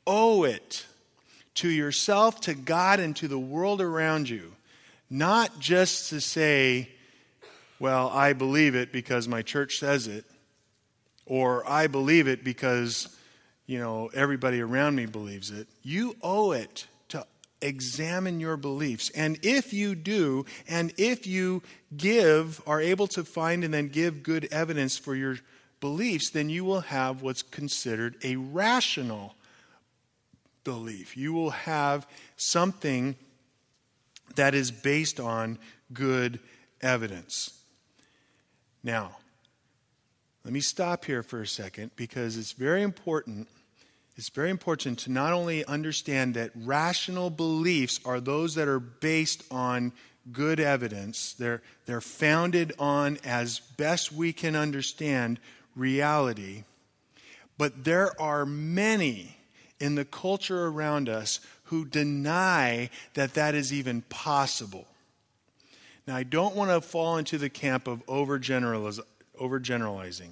owe 0.06 0.44
it 0.44 0.86
to 1.56 1.68
yourself, 1.68 2.40
to 2.42 2.54
God, 2.54 3.00
and 3.00 3.14
to 3.16 3.28
the 3.28 3.38
world 3.38 3.80
around 3.80 4.28
you. 4.28 4.54
Not 5.10 5.60
just 5.60 6.10
to 6.10 6.20
say, 6.20 6.88
well, 7.78 8.08
I 8.08 8.32
believe 8.32 8.74
it 8.74 8.92
because 8.92 9.28
my 9.28 9.42
church 9.42 9.76
says 9.76 10.08
it, 10.08 10.24
or 11.26 11.68
I 11.68 11.86
believe 11.86 12.28
it 12.28 12.44
because, 12.44 13.08
you 13.66 13.78
know, 13.78 14.10
everybody 14.14 14.60
around 14.60 14.96
me 14.96 15.06
believes 15.06 15.50
it. 15.50 15.66
You 15.82 16.16
owe 16.22 16.52
it 16.52 16.86
to 17.08 17.26
examine 17.60 18.40
your 18.40 18.56
beliefs. 18.56 19.10
And 19.10 19.38
if 19.42 19.72
you 19.72 19.94
do, 19.94 20.44
and 20.68 20.92
if 20.98 21.26
you 21.26 21.62
give, 21.96 22.60
are 22.66 22.80
able 22.80 23.06
to 23.08 23.24
find 23.24 23.64
and 23.64 23.72
then 23.72 23.88
give 23.88 24.22
good 24.22 24.48
evidence 24.50 24.98
for 24.98 25.14
your 25.14 25.36
beliefs, 25.80 26.30
then 26.30 26.50
you 26.50 26.64
will 26.64 26.80
have 26.80 27.22
what's 27.22 27.42
considered 27.42 28.16
a 28.22 28.36
rational 28.36 29.34
belief. 30.64 31.16
You 31.16 31.32
will 31.32 31.50
have 31.50 32.06
something 32.36 33.16
that 34.36 34.54
is 34.54 34.70
based 34.70 35.20
on 35.20 35.58
good 35.92 36.40
evidence. 36.80 37.50
Now, 38.82 39.16
let 40.44 40.52
me 40.52 40.60
stop 40.60 41.06
here 41.06 41.22
for 41.22 41.40
a 41.40 41.46
second 41.46 41.90
because 41.96 42.36
it's 42.36 42.52
very 42.52 42.82
important. 42.82 43.48
It's 44.16 44.28
very 44.28 44.50
important 44.50 44.98
to 45.00 45.10
not 45.10 45.32
only 45.32 45.64
understand 45.64 46.34
that 46.34 46.50
rational 46.54 47.30
beliefs 47.30 47.98
are 48.04 48.20
those 48.20 48.54
that 48.56 48.68
are 48.68 48.78
based 48.78 49.42
on 49.50 49.92
good 50.30 50.60
evidence, 50.60 51.32
they're, 51.34 51.62
they're 51.86 52.00
founded 52.02 52.72
on, 52.78 53.18
as 53.24 53.60
best 53.60 54.12
we 54.12 54.32
can 54.32 54.54
understand, 54.54 55.40
reality. 55.74 56.64
But 57.56 57.84
there 57.84 58.20
are 58.20 58.44
many 58.44 59.36
in 59.80 59.94
the 59.94 60.04
culture 60.04 60.66
around 60.66 61.08
us 61.08 61.40
who 61.64 61.84
deny 61.84 62.90
that 63.14 63.34
that 63.34 63.54
is 63.54 63.72
even 63.72 64.02
possible. 64.02 64.86
Now, 66.06 66.16
I 66.16 66.22
don't 66.22 66.54
want 66.54 66.70
to 66.70 66.86
fall 66.86 67.16
into 67.16 67.38
the 67.38 67.48
camp 67.48 67.88
of 67.88 68.02
overgeneralizing. 69.44 70.30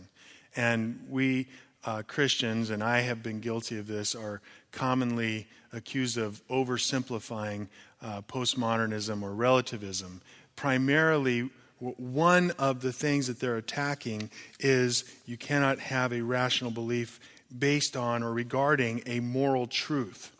And 0.56 1.06
we 1.08 1.46
uh, 1.84 2.02
Christians, 2.06 2.70
and 2.70 2.82
I 2.82 3.00
have 3.00 3.22
been 3.22 3.40
guilty 3.40 3.78
of 3.78 3.86
this, 3.86 4.14
are 4.14 4.40
commonly 4.70 5.48
accused 5.72 6.18
of 6.18 6.40
oversimplifying 6.48 7.68
uh, 8.02 8.22
postmodernism 8.22 9.22
or 9.22 9.32
relativism. 9.32 10.20
Primarily, 10.54 11.50
one 11.80 12.52
of 12.52 12.80
the 12.80 12.92
things 12.92 13.26
that 13.26 13.40
they're 13.40 13.56
attacking 13.56 14.30
is 14.60 15.04
you 15.26 15.36
cannot 15.36 15.80
have 15.80 16.12
a 16.12 16.20
rational 16.22 16.70
belief 16.70 17.18
based 17.56 17.96
on 17.96 18.22
or 18.22 18.32
regarding 18.32 19.02
a 19.06 19.20
moral 19.20 19.66
truth. 19.66 20.30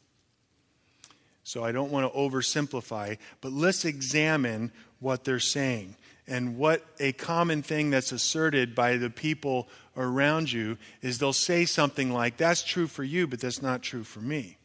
So 1.44 1.64
I 1.64 1.72
don't 1.72 1.90
want 1.90 2.10
to 2.10 2.18
oversimplify, 2.18 3.18
but 3.40 3.52
let's 3.52 3.84
examine 3.84 4.70
what 5.00 5.24
they're 5.24 5.40
saying. 5.40 5.96
And 6.26 6.56
what 6.56 6.84
a 7.00 7.12
common 7.12 7.62
thing 7.62 7.90
that's 7.90 8.12
asserted 8.12 8.74
by 8.74 8.96
the 8.96 9.10
people 9.10 9.68
around 9.96 10.52
you 10.52 10.78
is 11.00 11.18
they'll 11.18 11.32
say 11.32 11.64
something 11.64 12.12
like, 12.12 12.36
That's 12.36 12.62
true 12.62 12.86
for 12.86 13.04
you, 13.04 13.26
but 13.26 13.40
that's 13.40 13.62
not 13.62 13.82
true 13.82 14.04
for 14.04 14.20
me. 14.20 14.56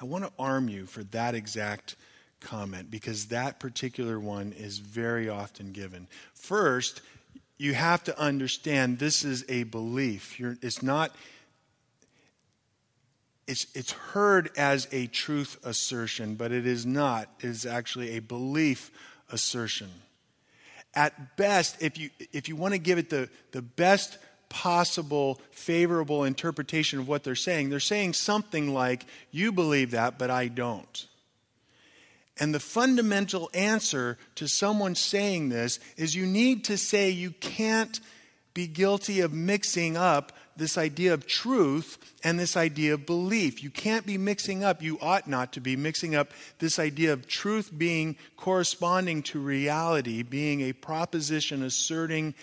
I 0.00 0.04
want 0.04 0.24
to 0.24 0.32
arm 0.38 0.68
you 0.68 0.86
for 0.86 1.04
that 1.04 1.34
exact 1.34 1.96
comment 2.40 2.90
because 2.90 3.26
that 3.26 3.60
particular 3.60 4.18
one 4.18 4.52
is 4.52 4.78
very 4.78 5.28
often 5.28 5.72
given. 5.72 6.08
First, 6.34 7.00
you 7.56 7.74
have 7.74 8.02
to 8.04 8.18
understand 8.18 8.98
this 8.98 9.24
is 9.24 9.44
a 9.48 9.62
belief. 9.62 10.40
You're, 10.40 10.56
it's 10.60 10.82
not, 10.82 11.14
it's, 13.46 13.68
it's 13.74 13.92
heard 13.92 14.50
as 14.56 14.88
a 14.90 15.06
truth 15.06 15.56
assertion, 15.62 16.34
but 16.34 16.50
it 16.50 16.66
is 16.66 16.84
not. 16.84 17.28
It 17.38 17.46
is 17.46 17.64
actually 17.64 18.16
a 18.16 18.20
belief 18.20 18.90
assertion. 19.32 19.90
At 20.94 21.36
best, 21.36 21.82
if 21.82 21.98
you, 21.98 22.10
if 22.32 22.48
you 22.48 22.56
want 22.56 22.74
to 22.74 22.78
give 22.78 22.98
it 22.98 23.10
the, 23.10 23.28
the 23.52 23.62
best 23.62 24.18
possible 24.48 25.40
favorable 25.50 26.24
interpretation 26.24 26.98
of 26.98 27.08
what 27.08 27.24
they're 27.24 27.34
saying, 27.34 27.70
they're 27.70 27.80
saying 27.80 28.12
something 28.12 28.72
like, 28.74 29.06
You 29.30 29.52
believe 29.52 29.92
that, 29.92 30.18
but 30.18 30.30
I 30.30 30.48
don't. 30.48 31.06
And 32.38 32.54
the 32.54 32.60
fundamental 32.60 33.50
answer 33.54 34.18
to 34.36 34.48
someone 34.48 34.94
saying 34.94 35.48
this 35.48 35.78
is 35.96 36.14
you 36.14 36.26
need 36.26 36.64
to 36.64 36.76
say 36.76 37.10
you 37.10 37.30
can't 37.30 38.00
be 38.54 38.66
guilty 38.66 39.20
of 39.20 39.32
mixing 39.32 39.96
up 39.96 40.32
this 40.56 40.76
idea 40.78 41.14
of 41.14 41.26
truth 41.26 41.98
and 42.24 42.38
this 42.38 42.56
idea 42.56 42.94
of 42.94 43.06
belief. 43.06 43.62
You 43.62 43.70
can't 43.70 44.06
be 44.06 44.18
mixing 44.18 44.64
up, 44.64 44.82
you 44.82 44.98
ought 45.00 45.28
not 45.28 45.52
to 45.54 45.60
be 45.60 45.76
mixing 45.76 46.14
up 46.14 46.30
this 46.58 46.78
idea 46.78 47.12
of 47.12 47.26
truth 47.26 47.70
being 47.76 48.16
corresponding 48.36 49.22
to 49.24 49.40
reality, 49.40 50.22
being 50.22 50.62
a 50.62 50.72
proposition 50.72 51.62
asserting 51.62 52.34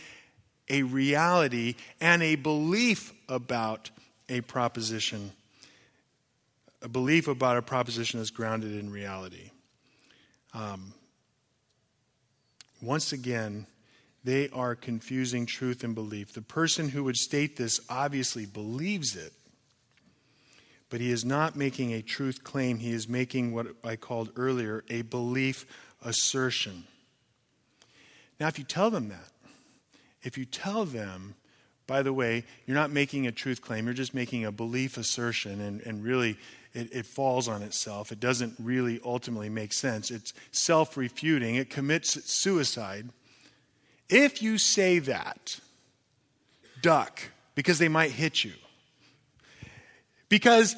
a 0.70 0.84
reality, 0.84 1.76
and 2.00 2.22
a 2.22 2.36
belief 2.36 3.14
about 3.28 3.90
a 4.30 4.42
proposition. 4.42 5.32
A 6.82 6.88
belief 6.88 7.28
about 7.28 7.58
a 7.58 7.62
proposition 7.62 8.20
is 8.20 8.30
grounded 8.30 8.76
in 8.76 8.92
reality. 8.92 9.50
Um, 10.54 10.94
once 12.82 13.12
again, 13.12 13.66
they 14.24 14.50
are 14.50 14.76
confusing 14.76 15.46
truth 15.46 15.84
and 15.84 15.96
belief. 15.96 16.34
The 16.34 16.42
person 16.42 16.90
who 16.90 17.04
would 17.06 17.16
state 17.16 17.56
this 17.56 17.80
obviously 17.90 18.46
believes 18.46 19.16
it, 19.16 19.34
but 20.90 21.00
he 21.00 21.12
is 21.12 21.24
not 21.24 21.56
making 21.56 21.94
a 21.94 22.02
truth 22.02 22.44
claim. 22.44 22.80
He 22.80 22.92
is 22.92 23.08
making 23.08 23.54
what 23.54 23.68
I 23.84 23.96
called 23.96 24.32
earlier 24.36 24.84
a 24.90 25.04
belief 25.04 25.66
assertion. 26.04 26.84
Now, 28.40 28.48
if 28.48 28.58
you 28.58 28.66
tell 28.66 28.90
them 28.90 29.10
that, 29.10 29.32
if 30.24 30.38
you 30.38 30.46
tell 30.46 30.86
them, 30.86 31.36
by 31.88 32.04
the 32.04 32.14
way, 32.14 32.44
you're 32.66 32.76
not 32.76 32.92
making 32.92 33.28
a 33.28 33.32
truth 33.32 33.62
claim, 33.62 33.86
you're 33.86 33.94
just 33.94 34.14
making 34.14 34.46
a 34.46 34.52
belief 34.52 34.98
assertion, 34.98 35.62
and, 35.62 35.82
and 35.82 36.04
really 36.04 36.38
it, 36.74 36.94
it 36.94 37.06
falls 37.06 37.48
on 37.48 37.64
itself. 37.64 38.12
It 38.12 38.20
doesn't 38.20 38.54
really 38.60 39.00
ultimately 39.04 39.50
make 39.50 39.74
sense. 39.74 40.12
It's 40.12 40.34
self 40.52 40.98
refuting, 40.98 41.56
it 41.56 41.70
commits 41.70 42.32
suicide. 42.32 43.10
If 44.10 44.42
you 44.42 44.58
say 44.58 45.00
that, 45.00 45.60
duck, 46.82 47.22
because 47.56 47.80
they 47.80 47.90
might 47.90 48.12
hit 48.12 48.44
you. 48.44 48.54
Because 50.30 50.76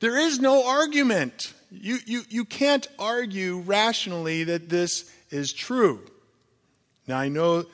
there 0.00 0.18
is 0.18 0.40
no 0.40 0.66
argument. 0.66 1.52
You, 1.70 1.98
you, 2.06 2.22
you 2.28 2.44
can't 2.44 2.86
argue 2.98 3.58
rationally 3.60 4.44
that 4.44 4.68
this 4.68 5.10
is 5.30 5.52
true. 5.52 6.00
Now, 7.06 7.18
I 7.18 7.28
know 7.28 7.64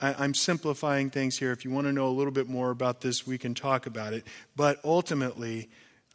I, 0.00 0.24
am 0.24 0.34
simplifying 0.34 1.10
things 1.10 1.38
here. 1.38 1.52
If 1.52 1.64
you 1.64 1.70
want 1.70 1.86
to 1.86 1.92
know 1.92 2.08
a 2.08 2.10
little 2.10 2.32
bit 2.32 2.48
more 2.48 2.70
about 2.70 3.00
this, 3.00 3.26
we 3.26 3.38
can 3.38 3.54
talk 3.54 3.86
about 3.86 4.12
it. 4.12 4.26
But 4.54 4.78
ultimately, 4.84 5.68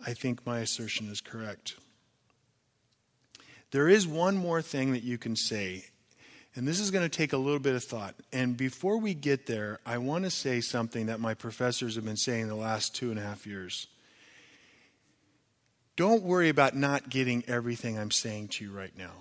I 0.06 0.13
think 0.13 0.46
my 0.46 0.60
assertion 0.60 1.10
is 1.10 1.22
correct. 1.22 1.76
There 3.72 3.88
is 3.88 4.06
one 4.06 4.36
more 4.36 4.62
thing 4.62 4.91
that 4.94 5.04
you 5.04 5.17
can 5.17 5.36
say, 5.36 5.86
and 6.55 6.67
this 6.67 6.79
is 6.79 6.91
going 6.91 7.07
to 7.07 7.17
take 7.17 7.33
a 7.33 7.37
little 7.37 7.59
bit 7.59 7.75
of 7.75 7.83
thought. 7.83 8.15
And 8.33 8.57
before 8.57 8.97
we 8.97 9.13
get 9.13 9.45
there, 9.45 9.79
I 9.85 9.99
want 9.99 10.25
to 10.25 10.29
say 10.29 10.59
something 10.59 11.05
that 11.05 11.19
my 11.19 11.33
professors 11.33 11.95
have 11.95 12.05
been 12.05 12.17
saying 12.17 12.47
the 12.47 12.55
last 12.55 12.95
two 12.95 13.09
and 13.09 13.19
a 13.19 13.23
half 13.23 13.47
years. 13.47 13.87
Don't 15.95 16.23
worry 16.23 16.49
about 16.49 16.75
not 16.75 17.09
getting 17.09 17.43
everything 17.47 17.97
I'm 17.97 18.11
saying 18.11 18.49
to 18.49 18.65
you 18.65 18.71
right 18.71 18.95
now. 18.97 19.11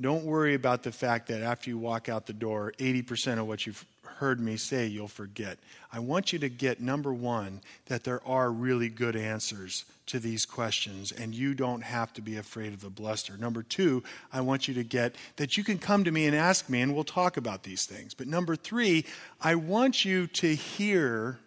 Don't 0.00 0.24
worry 0.24 0.54
about 0.54 0.82
the 0.82 0.92
fact 0.92 1.28
that 1.28 1.42
after 1.42 1.70
you 1.70 1.78
walk 1.78 2.08
out 2.08 2.26
the 2.26 2.32
door, 2.32 2.72
80% 2.78 3.38
of 3.38 3.46
what 3.46 3.66
you've 3.66 3.84
heard 4.22 4.38
me 4.38 4.56
say 4.56 4.86
you'll 4.86 5.08
forget. 5.08 5.58
I 5.92 5.98
want 5.98 6.32
you 6.32 6.38
to 6.38 6.48
get 6.48 6.80
number 6.80 7.12
one, 7.12 7.60
that 7.86 8.04
there 8.04 8.24
are 8.24 8.52
really 8.52 8.88
good 8.88 9.16
answers 9.16 9.84
to 10.06 10.20
these 10.20 10.46
questions, 10.46 11.10
and 11.10 11.34
you 11.34 11.54
don't 11.54 11.82
have 11.82 12.12
to 12.12 12.22
be 12.22 12.36
afraid 12.36 12.72
of 12.72 12.82
the 12.82 12.88
bluster. 12.88 13.36
Number 13.36 13.64
two, 13.64 14.04
I 14.32 14.40
want 14.40 14.68
you 14.68 14.74
to 14.74 14.84
get 14.84 15.16
that 15.38 15.56
you 15.56 15.64
can 15.64 15.76
come 15.76 16.04
to 16.04 16.12
me 16.12 16.26
and 16.26 16.36
ask 16.36 16.68
me, 16.68 16.82
and 16.82 16.94
we'll 16.94 17.02
talk 17.02 17.36
about 17.36 17.64
these 17.64 17.84
things. 17.84 18.14
But 18.14 18.28
number 18.28 18.54
three, 18.54 19.06
I 19.40 19.56
want 19.56 20.04
you 20.04 20.28
to 20.28 20.54
hear. 20.54 21.40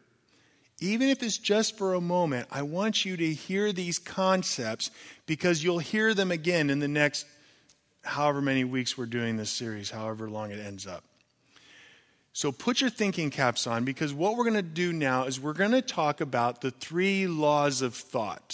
Even 0.82 1.08
if 1.08 1.24
it's 1.24 1.38
just 1.38 1.78
for 1.78 1.94
a 1.94 2.02
moment, 2.02 2.50
I 2.52 2.64
want 2.64 3.06
you 3.06 3.16
to 3.16 3.34
hear 3.34 3.72
these 3.72 4.00
concepts 4.00 4.92
because 5.26 5.64
you'll 5.64 5.80
hear 5.80 6.14
them 6.14 6.30
again 6.30 6.70
in 6.70 6.80
the 6.80 6.90
next 6.90 7.26
however 8.04 8.42
many 8.42 8.66
weeks 8.66 8.98
we're 8.98 9.06
doing 9.06 9.38
this 9.38 9.50
series, 9.50 9.90
however 9.90 10.30
long 10.30 10.52
it 10.52 10.60
ends 10.60 10.86
up. 10.86 11.06
So 12.36 12.52
put 12.52 12.82
your 12.82 12.90
thinking 12.90 13.30
caps 13.30 13.66
on 13.66 13.86
because 13.86 14.14
what 14.14 14.36
we're 14.36 14.44
going 14.44 14.56
to 14.56 14.62
do 14.62 14.92
now 14.92 15.24
is 15.24 15.40
we're 15.40 15.54
going 15.54 15.72
to 15.72 15.82
talk 15.82 16.20
about 16.20 16.60
the 16.60 16.70
three 16.70 17.28
laws 17.28 17.82
of 17.82 17.96
thought. 17.96 18.52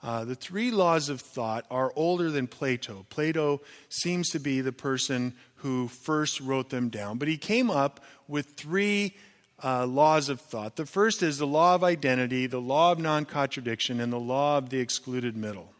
Uh, 0.00 0.24
the 0.24 0.36
three 0.36 0.70
laws 0.70 1.08
of 1.08 1.20
thought 1.20 1.66
are 1.72 1.92
older 1.96 2.30
than 2.30 2.46
Plato. 2.46 3.04
Plato 3.10 3.62
seems 3.88 4.30
to 4.30 4.38
be 4.38 4.60
the 4.60 4.70
person 4.70 5.34
who 5.56 5.88
first 5.88 6.40
wrote 6.40 6.70
them 6.70 6.88
down, 6.88 7.18
but 7.18 7.26
he 7.26 7.36
came 7.36 7.68
up 7.68 7.98
with 8.28 8.50
three 8.50 9.16
uh, 9.64 9.84
laws 9.86 10.28
of 10.28 10.40
thought. 10.40 10.76
The 10.76 10.86
first 10.86 11.20
is 11.20 11.38
the 11.38 11.48
law 11.48 11.74
of 11.74 11.82
identity, 11.82 12.46
the 12.46 12.60
law 12.60 12.92
of 12.92 13.00
non 13.00 13.24
contradiction, 13.24 13.98
and 13.98 14.12
the 14.12 14.20
law 14.20 14.58
of 14.58 14.70
the 14.70 14.78
excluded 14.78 15.36
middle. 15.36 15.72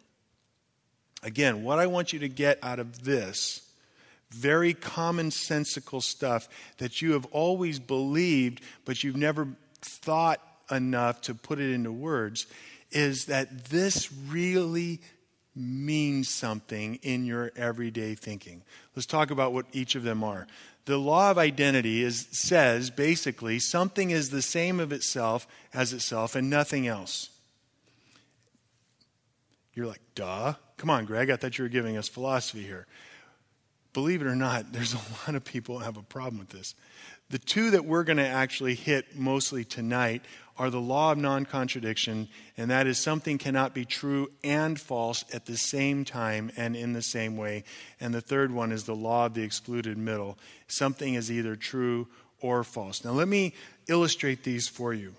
Again, 1.22 1.62
what 1.62 1.78
I 1.78 1.86
want 1.86 2.12
you 2.12 2.18
to 2.18 2.28
get 2.28 2.58
out 2.60 2.80
of 2.80 3.04
this 3.04 3.63
very 4.34 4.74
commonsensical 4.74 6.02
stuff 6.02 6.48
that 6.78 7.00
you 7.00 7.12
have 7.12 7.24
always 7.26 7.78
believed, 7.78 8.60
but 8.84 9.02
you've 9.04 9.16
never 9.16 9.48
thought 9.80 10.40
enough 10.70 11.20
to 11.22 11.34
put 11.34 11.60
it 11.60 11.72
into 11.72 11.92
words, 11.92 12.46
is 12.90 13.26
that 13.26 13.66
this 13.66 14.12
really 14.28 15.00
means 15.54 16.28
something 16.28 16.96
in 17.02 17.24
your 17.24 17.52
everyday 17.56 18.14
thinking. 18.14 18.62
Let's 18.96 19.06
talk 19.06 19.30
about 19.30 19.52
what 19.52 19.66
each 19.72 19.94
of 19.94 20.02
them 20.02 20.24
are. 20.24 20.46
The 20.86 20.98
law 20.98 21.30
of 21.30 21.38
identity 21.38 22.02
is, 22.02 22.26
says 22.32 22.90
basically 22.90 23.58
something 23.58 24.10
is 24.10 24.30
the 24.30 24.42
same 24.42 24.80
of 24.80 24.92
itself 24.92 25.46
as 25.72 25.92
itself 25.92 26.34
and 26.34 26.50
nothing 26.50 26.86
else. 26.86 27.30
You're 29.74 29.86
like, 29.86 30.02
duh. 30.14 30.54
Come 30.76 30.90
on, 30.90 31.04
Greg. 31.04 31.30
I 31.30 31.36
thought 31.36 31.56
you 31.56 31.64
were 31.64 31.68
giving 31.70 31.96
us 31.96 32.08
philosophy 32.08 32.62
here 32.62 32.86
believe 33.94 34.20
it 34.20 34.26
or 34.26 34.36
not, 34.36 34.72
there's 34.72 34.92
a 34.92 35.00
lot 35.26 35.34
of 35.34 35.44
people 35.44 35.78
have 35.78 35.96
a 35.96 36.02
problem 36.02 36.38
with 36.38 36.50
this. 36.50 36.74
The 37.30 37.38
two 37.38 37.70
that 37.70 37.86
we're 37.86 38.04
going 38.04 38.18
to 38.18 38.26
actually 38.26 38.74
hit 38.74 39.16
mostly 39.16 39.64
tonight 39.64 40.22
are 40.56 40.70
the 40.70 40.80
law 40.80 41.12
of 41.12 41.18
non 41.18 41.46
contradiction, 41.46 42.28
and 42.56 42.70
that 42.70 42.86
is 42.86 42.98
something 42.98 43.38
cannot 43.38 43.74
be 43.74 43.84
true 43.84 44.30
and 44.44 44.78
false 44.78 45.24
at 45.32 45.46
the 45.46 45.56
same 45.56 46.04
time 46.04 46.52
and 46.56 46.76
in 46.76 46.92
the 46.92 47.02
same 47.02 47.36
way. 47.36 47.64
And 47.98 48.14
the 48.14 48.20
third 48.20 48.52
one 48.52 48.70
is 48.70 48.84
the 48.84 48.94
law 48.94 49.26
of 49.26 49.34
the 49.34 49.42
excluded 49.42 49.96
middle. 49.96 50.38
Something 50.68 51.14
is 51.14 51.32
either 51.32 51.56
true 51.56 52.06
or 52.40 52.62
false. 52.62 53.04
Now, 53.04 53.12
let 53.12 53.26
me 53.26 53.54
illustrate 53.88 54.44
these 54.44 54.68
for 54.68 54.92
you. 54.92 55.14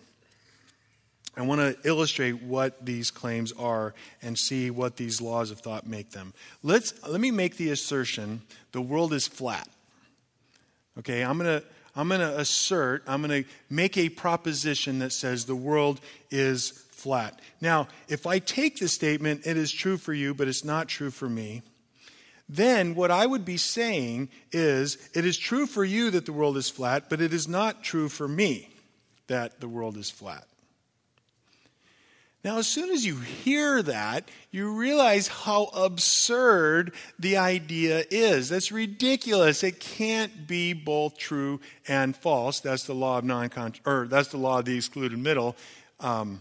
I 1.38 1.42
want 1.42 1.62
to 1.62 1.78
illustrate 1.88 2.42
what 2.42 2.86
these 2.86 3.12
claims 3.12 3.52
are 3.54 3.94
and 4.22 4.38
see 4.38 4.70
what 4.72 4.96
these 4.96 5.22
laws 5.22 5.52
of 5.52 5.60
thought 5.60 5.86
make 5.86 6.12
them. 6.12 6.34
Let's, 6.64 6.94
let 7.08 7.20
me 7.20 7.32
make 7.32 7.58
the 7.58 7.72
assertion 7.72 8.42
the 8.72 8.82
world 8.82 9.14
is 9.14 9.28
flat. 9.28 9.68
Okay, 10.98 11.24
I'm 11.24 11.38
going 11.38 11.62
to 11.62 11.66
I'm 11.98 12.10
going 12.10 12.20
to 12.20 12.38
assert, 12.38 13.04
I'm 13.08 13.22
going 13.22 13.44
to 13.44 13.50
make 13.70 13.98
a 13.98 14.10
proposition 14.10 15.00
that 15.00 15.14
says 15.14 15.46
the 15.46 15.56
world 15.56 16.02
is 16.30 16.72
flat. 16.92 17.40
Now, 17.62 17.88
if 18.10 18.28
I 18.28 18.40
take 18.40 18.78
the 18.78 18.90
statement, 18.90 19.48
it 19.48 19.56
is 19.56 19.72
true 19.72 19.96
for 19.98 20.14
you, 20.14 20.34
but 20.34 20.50
it's 20.50 20.66
not 20.66 20.90
true 20.90 21.10
for 21.10 21.30
me, 21.30 21.62
then 22.50 22.96
what 22.96 23.12
I 23.12 23.26
would 23.26 23.46
be 23.46 23.58
saying 23.58 24.30
is 24.52 25.10
it 25.14 25.26
is 25.26 25.38
true 25.38 25.66
for 25.66 25.86
you 25.86 26.12
that 26.12 26.26
the 26.26 26.34
world 26.34 26.58
is 26.58 26.70
flat, 26.70 27.10
but 27.10 27.22
it 27.22 27.34
is 27.34 27.48
not 27.48 27.84
true 27.84 28.10
for 28.10 28.28
me 28.28 28.70
that 29.28 29.62
the 29.62 29.68
world 29.68 29.98
is 29.98 30.10
flat. 30.10 30.46
Now, 32.46 32.60
as 32.60 32.68
soon 32.68 32.92
as 32.92 33.04
you 33.04 33.16
hear 33.16 33.82
that, 33.82 34.30
you 34.52 34.78
realize 34.78 35.28
how 35.28 35.64
absurd 35.74 36.94
the 37.18 37.38
idea 37.38 38.04
is. 38.12 38.50
That's 38.50 38.72
ridiculous. 38.72 39.64
It 39.64 39.80
can't 39.80 40.46
be 40.46 40.74
both 40.74 41.18
true 41.18 41.60
and 41.88 42.16
false. 42.16 42.60
That's 42.60 42.84
the 42.84 42.94
law 42.94 43.18
of 43.18 43.24
non 43.24 43.50
or 43.84 44.06
that's 44.08 44.28
the 44.28 44.38
law 44.38 44.60
of 44.60 44.66
the 44.66 44.78
excluded 44.78 45.18
middle. 45.18 45.56
Um, 46.00 46.40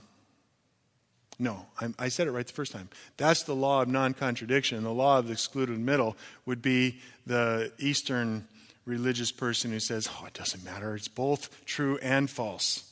no, 1.39 1.65
I, 1.81 1.89
I 1.99 2.09
said 2.09 2.29
it 2.29 2.33
right 2.33 2.47
the 2.47 2.53
first 2.53 2.73
time. 2.73 2.91
That's 3.17 3.45
the 3.45 3.55
law 3.55 3.81
of 3.81 3.89
non 3.89 4.13
contradiction. 4.13 4.85
The 4.85 4.93
law 4.93 5.21
of 5.21 5.29
the 5.29 5.33
excluded 5.33 5.79
middle 5.79 6.19
would 6.45 6.61
be 6.61 7.01
the 7.27 7.73
Eastern 7.79 8.47
religious 8.85 9.33
person 9.33 9.71
who 9.71 9.81
says, 9.81 10.07
oh, 10.13 10.27
it 10.27 10.35
doesn't 10.35 10.67
matter. 10.67 10.95
It's 10.95 11.09
both 11.09 11.65
true 11.65 11.99
and 12.03 12.29
false. 12.29 12.91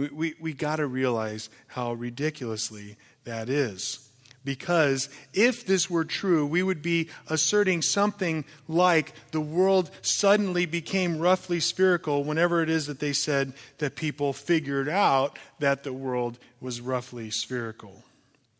We, 0.00 0.08
we, 0.08 0.34
we 0.40 0.52
got 0.54 0.76
to 0.76 0.86
realize 0.86 1.50
how 1.66 1.92
ridiculously 1.92 2.96
that 3.24 3.50
is. 3.50 4.08
Because 4.46 5.10
if 5.34 5.66
this 5.66 5.90
were 5.90 6.06
true, 6.06 6.46
we 6.46 6.62
would 6.62 6.80
be 6.80 7.10
asserting 7.28 7.82
something 7.82 8.46
like 8.66 9.12
the 9.32 9.42
world 9.42 9.90
suddenly 10.00 10.64
became 10.64 11.18
roughly 11.18 11.60
spherical 11.60 12.24
whenever 12.24 12.62
it 12.62 12.70
is 12.70 12.86
that 12.86 13.00
they 13.00 13.12
said 13.12 13.52
that 13.76 13.94
people 13.94 14.32
figured 14.32 14.88
out 14.88 15.38
that 15.58 15.82
the 15.82 15.92
world 15.92 16.38
was 16.62 16.80
roughly 16.80 17.30
spherical. 17.30 18.02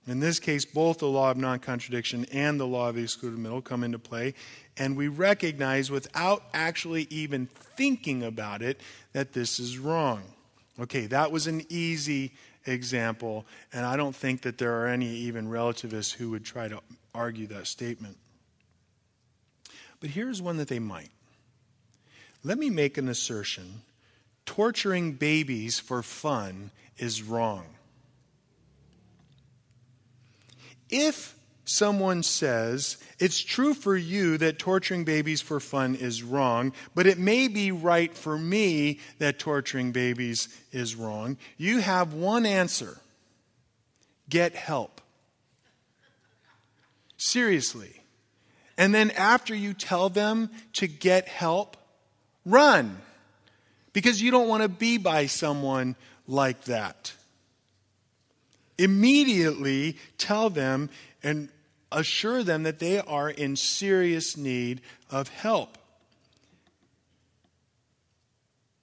In 0.06 0.20
this 0.20 0.40
case, 0.40 0.66
both 0.66 0.98
the 0.98 1.08
law 1.08 1.30
of 1.30 1.38
non 1.38 1.60
contradiction 1.60 2.26
and 2.30 2.60
the 2.60 2.66
law 2.66 2.90
of 2.90 2.96
the 2.96 3.02
excluded 3.04 3.38
middle 3.38 3.62
come 3.62 3.82
into 3.82 3.98
play, 3.98 4.34
and 4.76 4.94
we 4.94 5.08
recognize 5.08 5.90
without 5.90 6.42
actually 6.52 7.06
even 7.08 7.46
thinking 7.46 8.22
about 8.22 8.60
it 8.60 8.78
that 9.14 9.32
this 9.32 9.58
is 9.58 9.78
wrong. 9.78 10.22
Okay, 10.80 11.06
that 11.06 11.30
was 11.30 11.46
an 11.46 11.64
easy 11.68 12.32
example, 12.66 13.44
and 13.72 13.84
I 13.84 13.96
don't 13.96 14.16
think 14.16 14.42
that 14.42 14.56
there 14.56 14.80
are 14.80 14.86
any 14.86 15.08
even 15.08 15.48
relativists 15.48 16.12
who 16.12 16.30
would 16.30 16.44
try 16.44 16.68
to 16.68 16.80
argue 17.14 17.46
that 17.48 17.66
statement. 17.66 18.16
But 20.00 20.10
here's 20.10 20.40
one 20.40 20.56
that 20.56 20.68
they 20.68 20.78
might. 20.78 21.10
Let 22.42 22.56
me 22.58 22.70
make 22.70 22.96
an 22.96 23.08
assertion 23.08 23.82
torturing 24.46 25.12
babies 25.12 25.78
for 25.78 26.02
fun 26.02 26.70
is 26.96 27.22
wrong. 27.22 27.66
If 30.88 31.36
someone 31.70 32.22
says, 32.22 32.96
It's 33.18 33.40
true 33.40 33.74
for 33.74 33.96
you 33.96 34.36
that 34.38 34.58
torturing 34.58 35.04
babies 35.04 35.40
for 35.40 35.60
fun 35.60 35.94
is 35.94 36.22
wrong, 36.22 36.72
but 36.94 37.06
it 37.06 37.18
may 37.18 37.48
be 37.48 37.70
right 37.70 38.12
for 38.12 38.36
me 38.36 38.98
that 39.18 39.38
torturing 39.38 39.92
babies 39.92 40.48
is 40.72 40.96
wrong, 40.96 41.36
you 41.56 41.78
have 41.78 42.12
one 42.12 42.44
answer 42.44 42.98
get 44.28 44.54
help. 44.54 45.00
Seriously. 47.16 48.00
And 48.78 48.94
then 48.94 49.10
after 49.10 49.54
you 49.54 49.74
tell 49.74 50.08
them 50.08 50.50
to 50.74 50.86
get 50.86 51.28
help, 51.28 51.76
run. 52.46 52.96
Because 53.92 54.22
you 54.22 54.30
don't 54.30 54.48
want 54.48 54.62
to 54.62 54.68
be 54.68 54.98
by 54.98 55.26
someone 55.26 55.96
like 56.26 56.62
that. 56.64 57.12
Immediately 58.78 59.98
tell 60.16 60.48
them 60.48 60.88
and 61.22 61.48
assure 61.92 62.42
them 62.42 62.64
that 62.64 62.78
they 62.78 63.00
are 63.00 63.30
in 63.30 63.56
serious 63.56 64.36
need 64.36 64.80
of 65.10 65.28
help. 65.28 65.78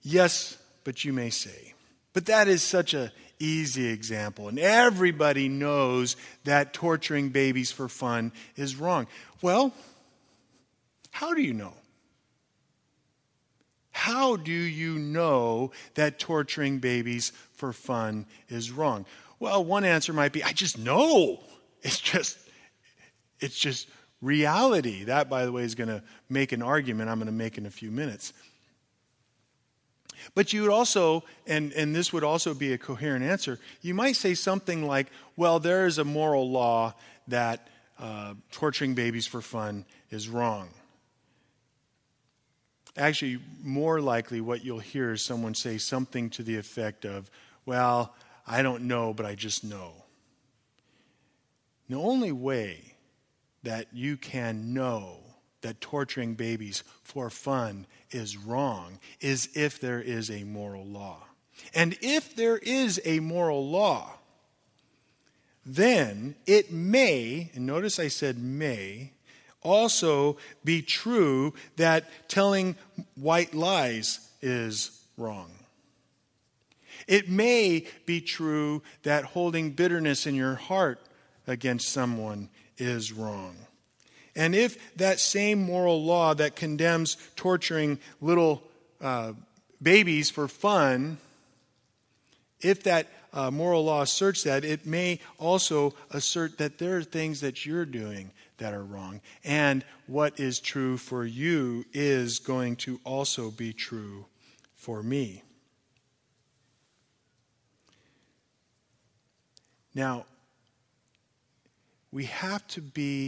Yes, 0.01 0.57
but 0.83 1.03
you 1.03 1.13
may 1.13 1.29
say. 1.29 1.73
But 2.13 2.25
that 2.27 2.47
is 2.47 2.63
such 2.63 2.93
an 2.93 3.11
easy 3.39 3.87
example 3.87 4.47
and 4.47 4.57
everybody 4.57 5.47
knows 5.47 6.15
that 6.43 6.73
torturing 6.73 7.29
babies 7.29 7.71
for 7.71 7.87
fun 7.87 8.31
is 8.55 8.75
wrong. 8.75 9.05
Well, 9.41 9.73
how 11.11 11.35
do 11.35 11.41
you 11.41 11.53
know? 11.53 11.73
how 13.97 14.35
do 14.35 14.51
you 14.51 14.99
know 14.99 15.71
that 15.95 16.19
torturing 16.19 16.77
babies 16.77 17.33
for 17.53 17.73
fun 17.73 18.27
is 18.47 18.71
wrong? 18.71 19.07
Well, 19.39 19.65
one 19.65 19.83
answer 19.83 20.13
might 20.13 20.31
be 20.31 20.43
I 20.43 20.53
just 20.53 20.77
know. 20.77 21.39
It's 21.81 21.99
just 21.99 22.37
it's 23.39 23.57
just 23.57 23.87
reality. 24.21 25.03
That 25.05 25.29
by 25.29 25.45
the 25.45 25.51
way 25.51 25.63
is 25.63 25.75
going 25.75 25.89
to 25.89 26.01
make 26.29 26.51
an 26.51 26.61
argument 26.61 27.09
I'm 27.09 27.17
going 27.17 27.27
to 27.27 27.31
make 27.31 27.57
in 27.57 27.65
a 27.65 27.71
few 27.71 27.91
minutes. 27.91 28.33
But 30.35 30.51
you 30.53 30.63
would 30.63 30.71
also, 30.71 31.23
and, 31.45 31.71
and 31.73 31.95
this 31.95 32.11
would 32.11 32.23
also 32.23 32.53
be 32.53 32.73
a 32.73 32.77
coherent 32.77 33.23
answer, 33.23 33.59
you 33.81 33.93
might 33.93 34.15
say 34.15 34.33
something 34.33 34.85
like, 34.85 35.07
well, 35.35 35.59
there 35.59 35.85
is 35.85 35.99
a 35.99 36.03
moral 36.03 36.49
law 36.49 36.93
that 37.27 37.67
uh, 37.99 38.33
torturing 38.51 38.93
babies 38.93 39.25
for 39.25 39.41
fun 39.41 39.85
is 40.11 40.27
wrong. 40.27 40.69
Actually, 42.95 43.39
more 43.63 44.01
likely, 44.01 44.41
what 44.41 44.65
you'll 44.65 44.79
hear 44.79 45.13
is 45.13 45.21
someone 45.21 45.53
say 45.53 45.77
something 45.77 46.29
to 46.31 46.43
the 46.43 46.57
effect 46.57 47.05
of, 47.05 47.29
well, 47.65 48.15
I 48.45 48.63
don't 48.63 48.83
know, 48.83 49.13
but 49.13 49.25
I 49.25 49.35
just 49.35 49.63
know. 49.63 49.93
The 51.89 51.95
only 51.95 52.31
way 52.31 52.86
that 53.63 53.87
you 53.93 54.17
can 54.17 54.73
know 54.73 55.17
that 55.61 55.81
torturing 55.81 56.35
babies 56.35 56.83
for 57.03 57.29
fun 57.29 57.85
is 58.11 58.37
wrong 58.37 58.99
is 59.19 59.49
if 59.55 59.79
there 59.79 60.01
is 60.01 60.29
a 60.29 60.43
moral 60.43 60.85
law. 60.85 61.23
And 61.73 61.97
if 62.01 62.35
there 62.35 62.57
is 62.57 63.01
a 63.03 63.19
moral 63.19 63.67
law, 63.67 64.13
then 65.65 66.35
it 66.45 66.71
may, 66.71 67.51
and 67.53 67.65
notice 67.65 67.99
I 67.99 68.07
said 68.07 68.37
may, 68.37 69.11
also 69.61 70.37
be 70.63 70.81
true 70.81 71.53
that 71.75 72.05
telling 72.29 72.75
white 73.15 73.53
lies 73.53 74.19
is 74.41 74.91
wrong. 75.17 75.51
It 77.07 77.29
may 77.29 77.85
be 78.05 78.21
true 78.21 78.81
that 79.03 79.25
holding 79.25 79.71
bitterness 79.71 80.25
in 80.27 80.35
your 80.35 80.55
heart 80.55 81.01
against 81.47 81.89
someone 81.89 82.49
is 82.77 83.11
wrong. 83.11 83.55
And 84.35 84.53
if 84.53 84.95
that 84.97 85.19
same 85.19 85.59
moral 85.59 86.03
law 86.03 86.33
that 86.35 86.55
condemns 86.55 87.17
torturing 87.35 87.99
little 88.21 88.61
uh, 89.01 89.33
babies 89.81 90.29
for 90.29 90.47
fun, 90.47 91.17
if 92.61 92.83
that 92.83 93.07
uh, 93.33 93.51
moral 93.51 93.85
law 93.85 94.03
asserts 94.03 94.43
that, 94.43 94.63
it 94.63 94.85
may 94.85 95.19
also 95.39 95.93
assert 96.11 96.57
that 96.59 96.77
there 96.77 96.97
are 96.97 97.03
things 97.03 97.41
that 97.41 97.65
you're 97.65 97.85
doing 97.85 98.31
that 98.57 98.73
are 98.73 98.83
wrong. 98.83 99.21
And 99.43 99.83
what 100.07 100.39
is 100.39 100.59
true 100.59 100.97
for 100.97 101.25
you 101.25 101.85
is 101.93 102.39
going 102.39 102.75
to 102.77 102.99
also 103.03 103.51
be 103.51 103.73
true 103.73 104.25
for 104.75 105.03
me. 105.03 105.43
Now, 109.93 110.25
we 112.11 112.25
have 112.25 112.65
to 112.67 112.81
be 112.81 113.25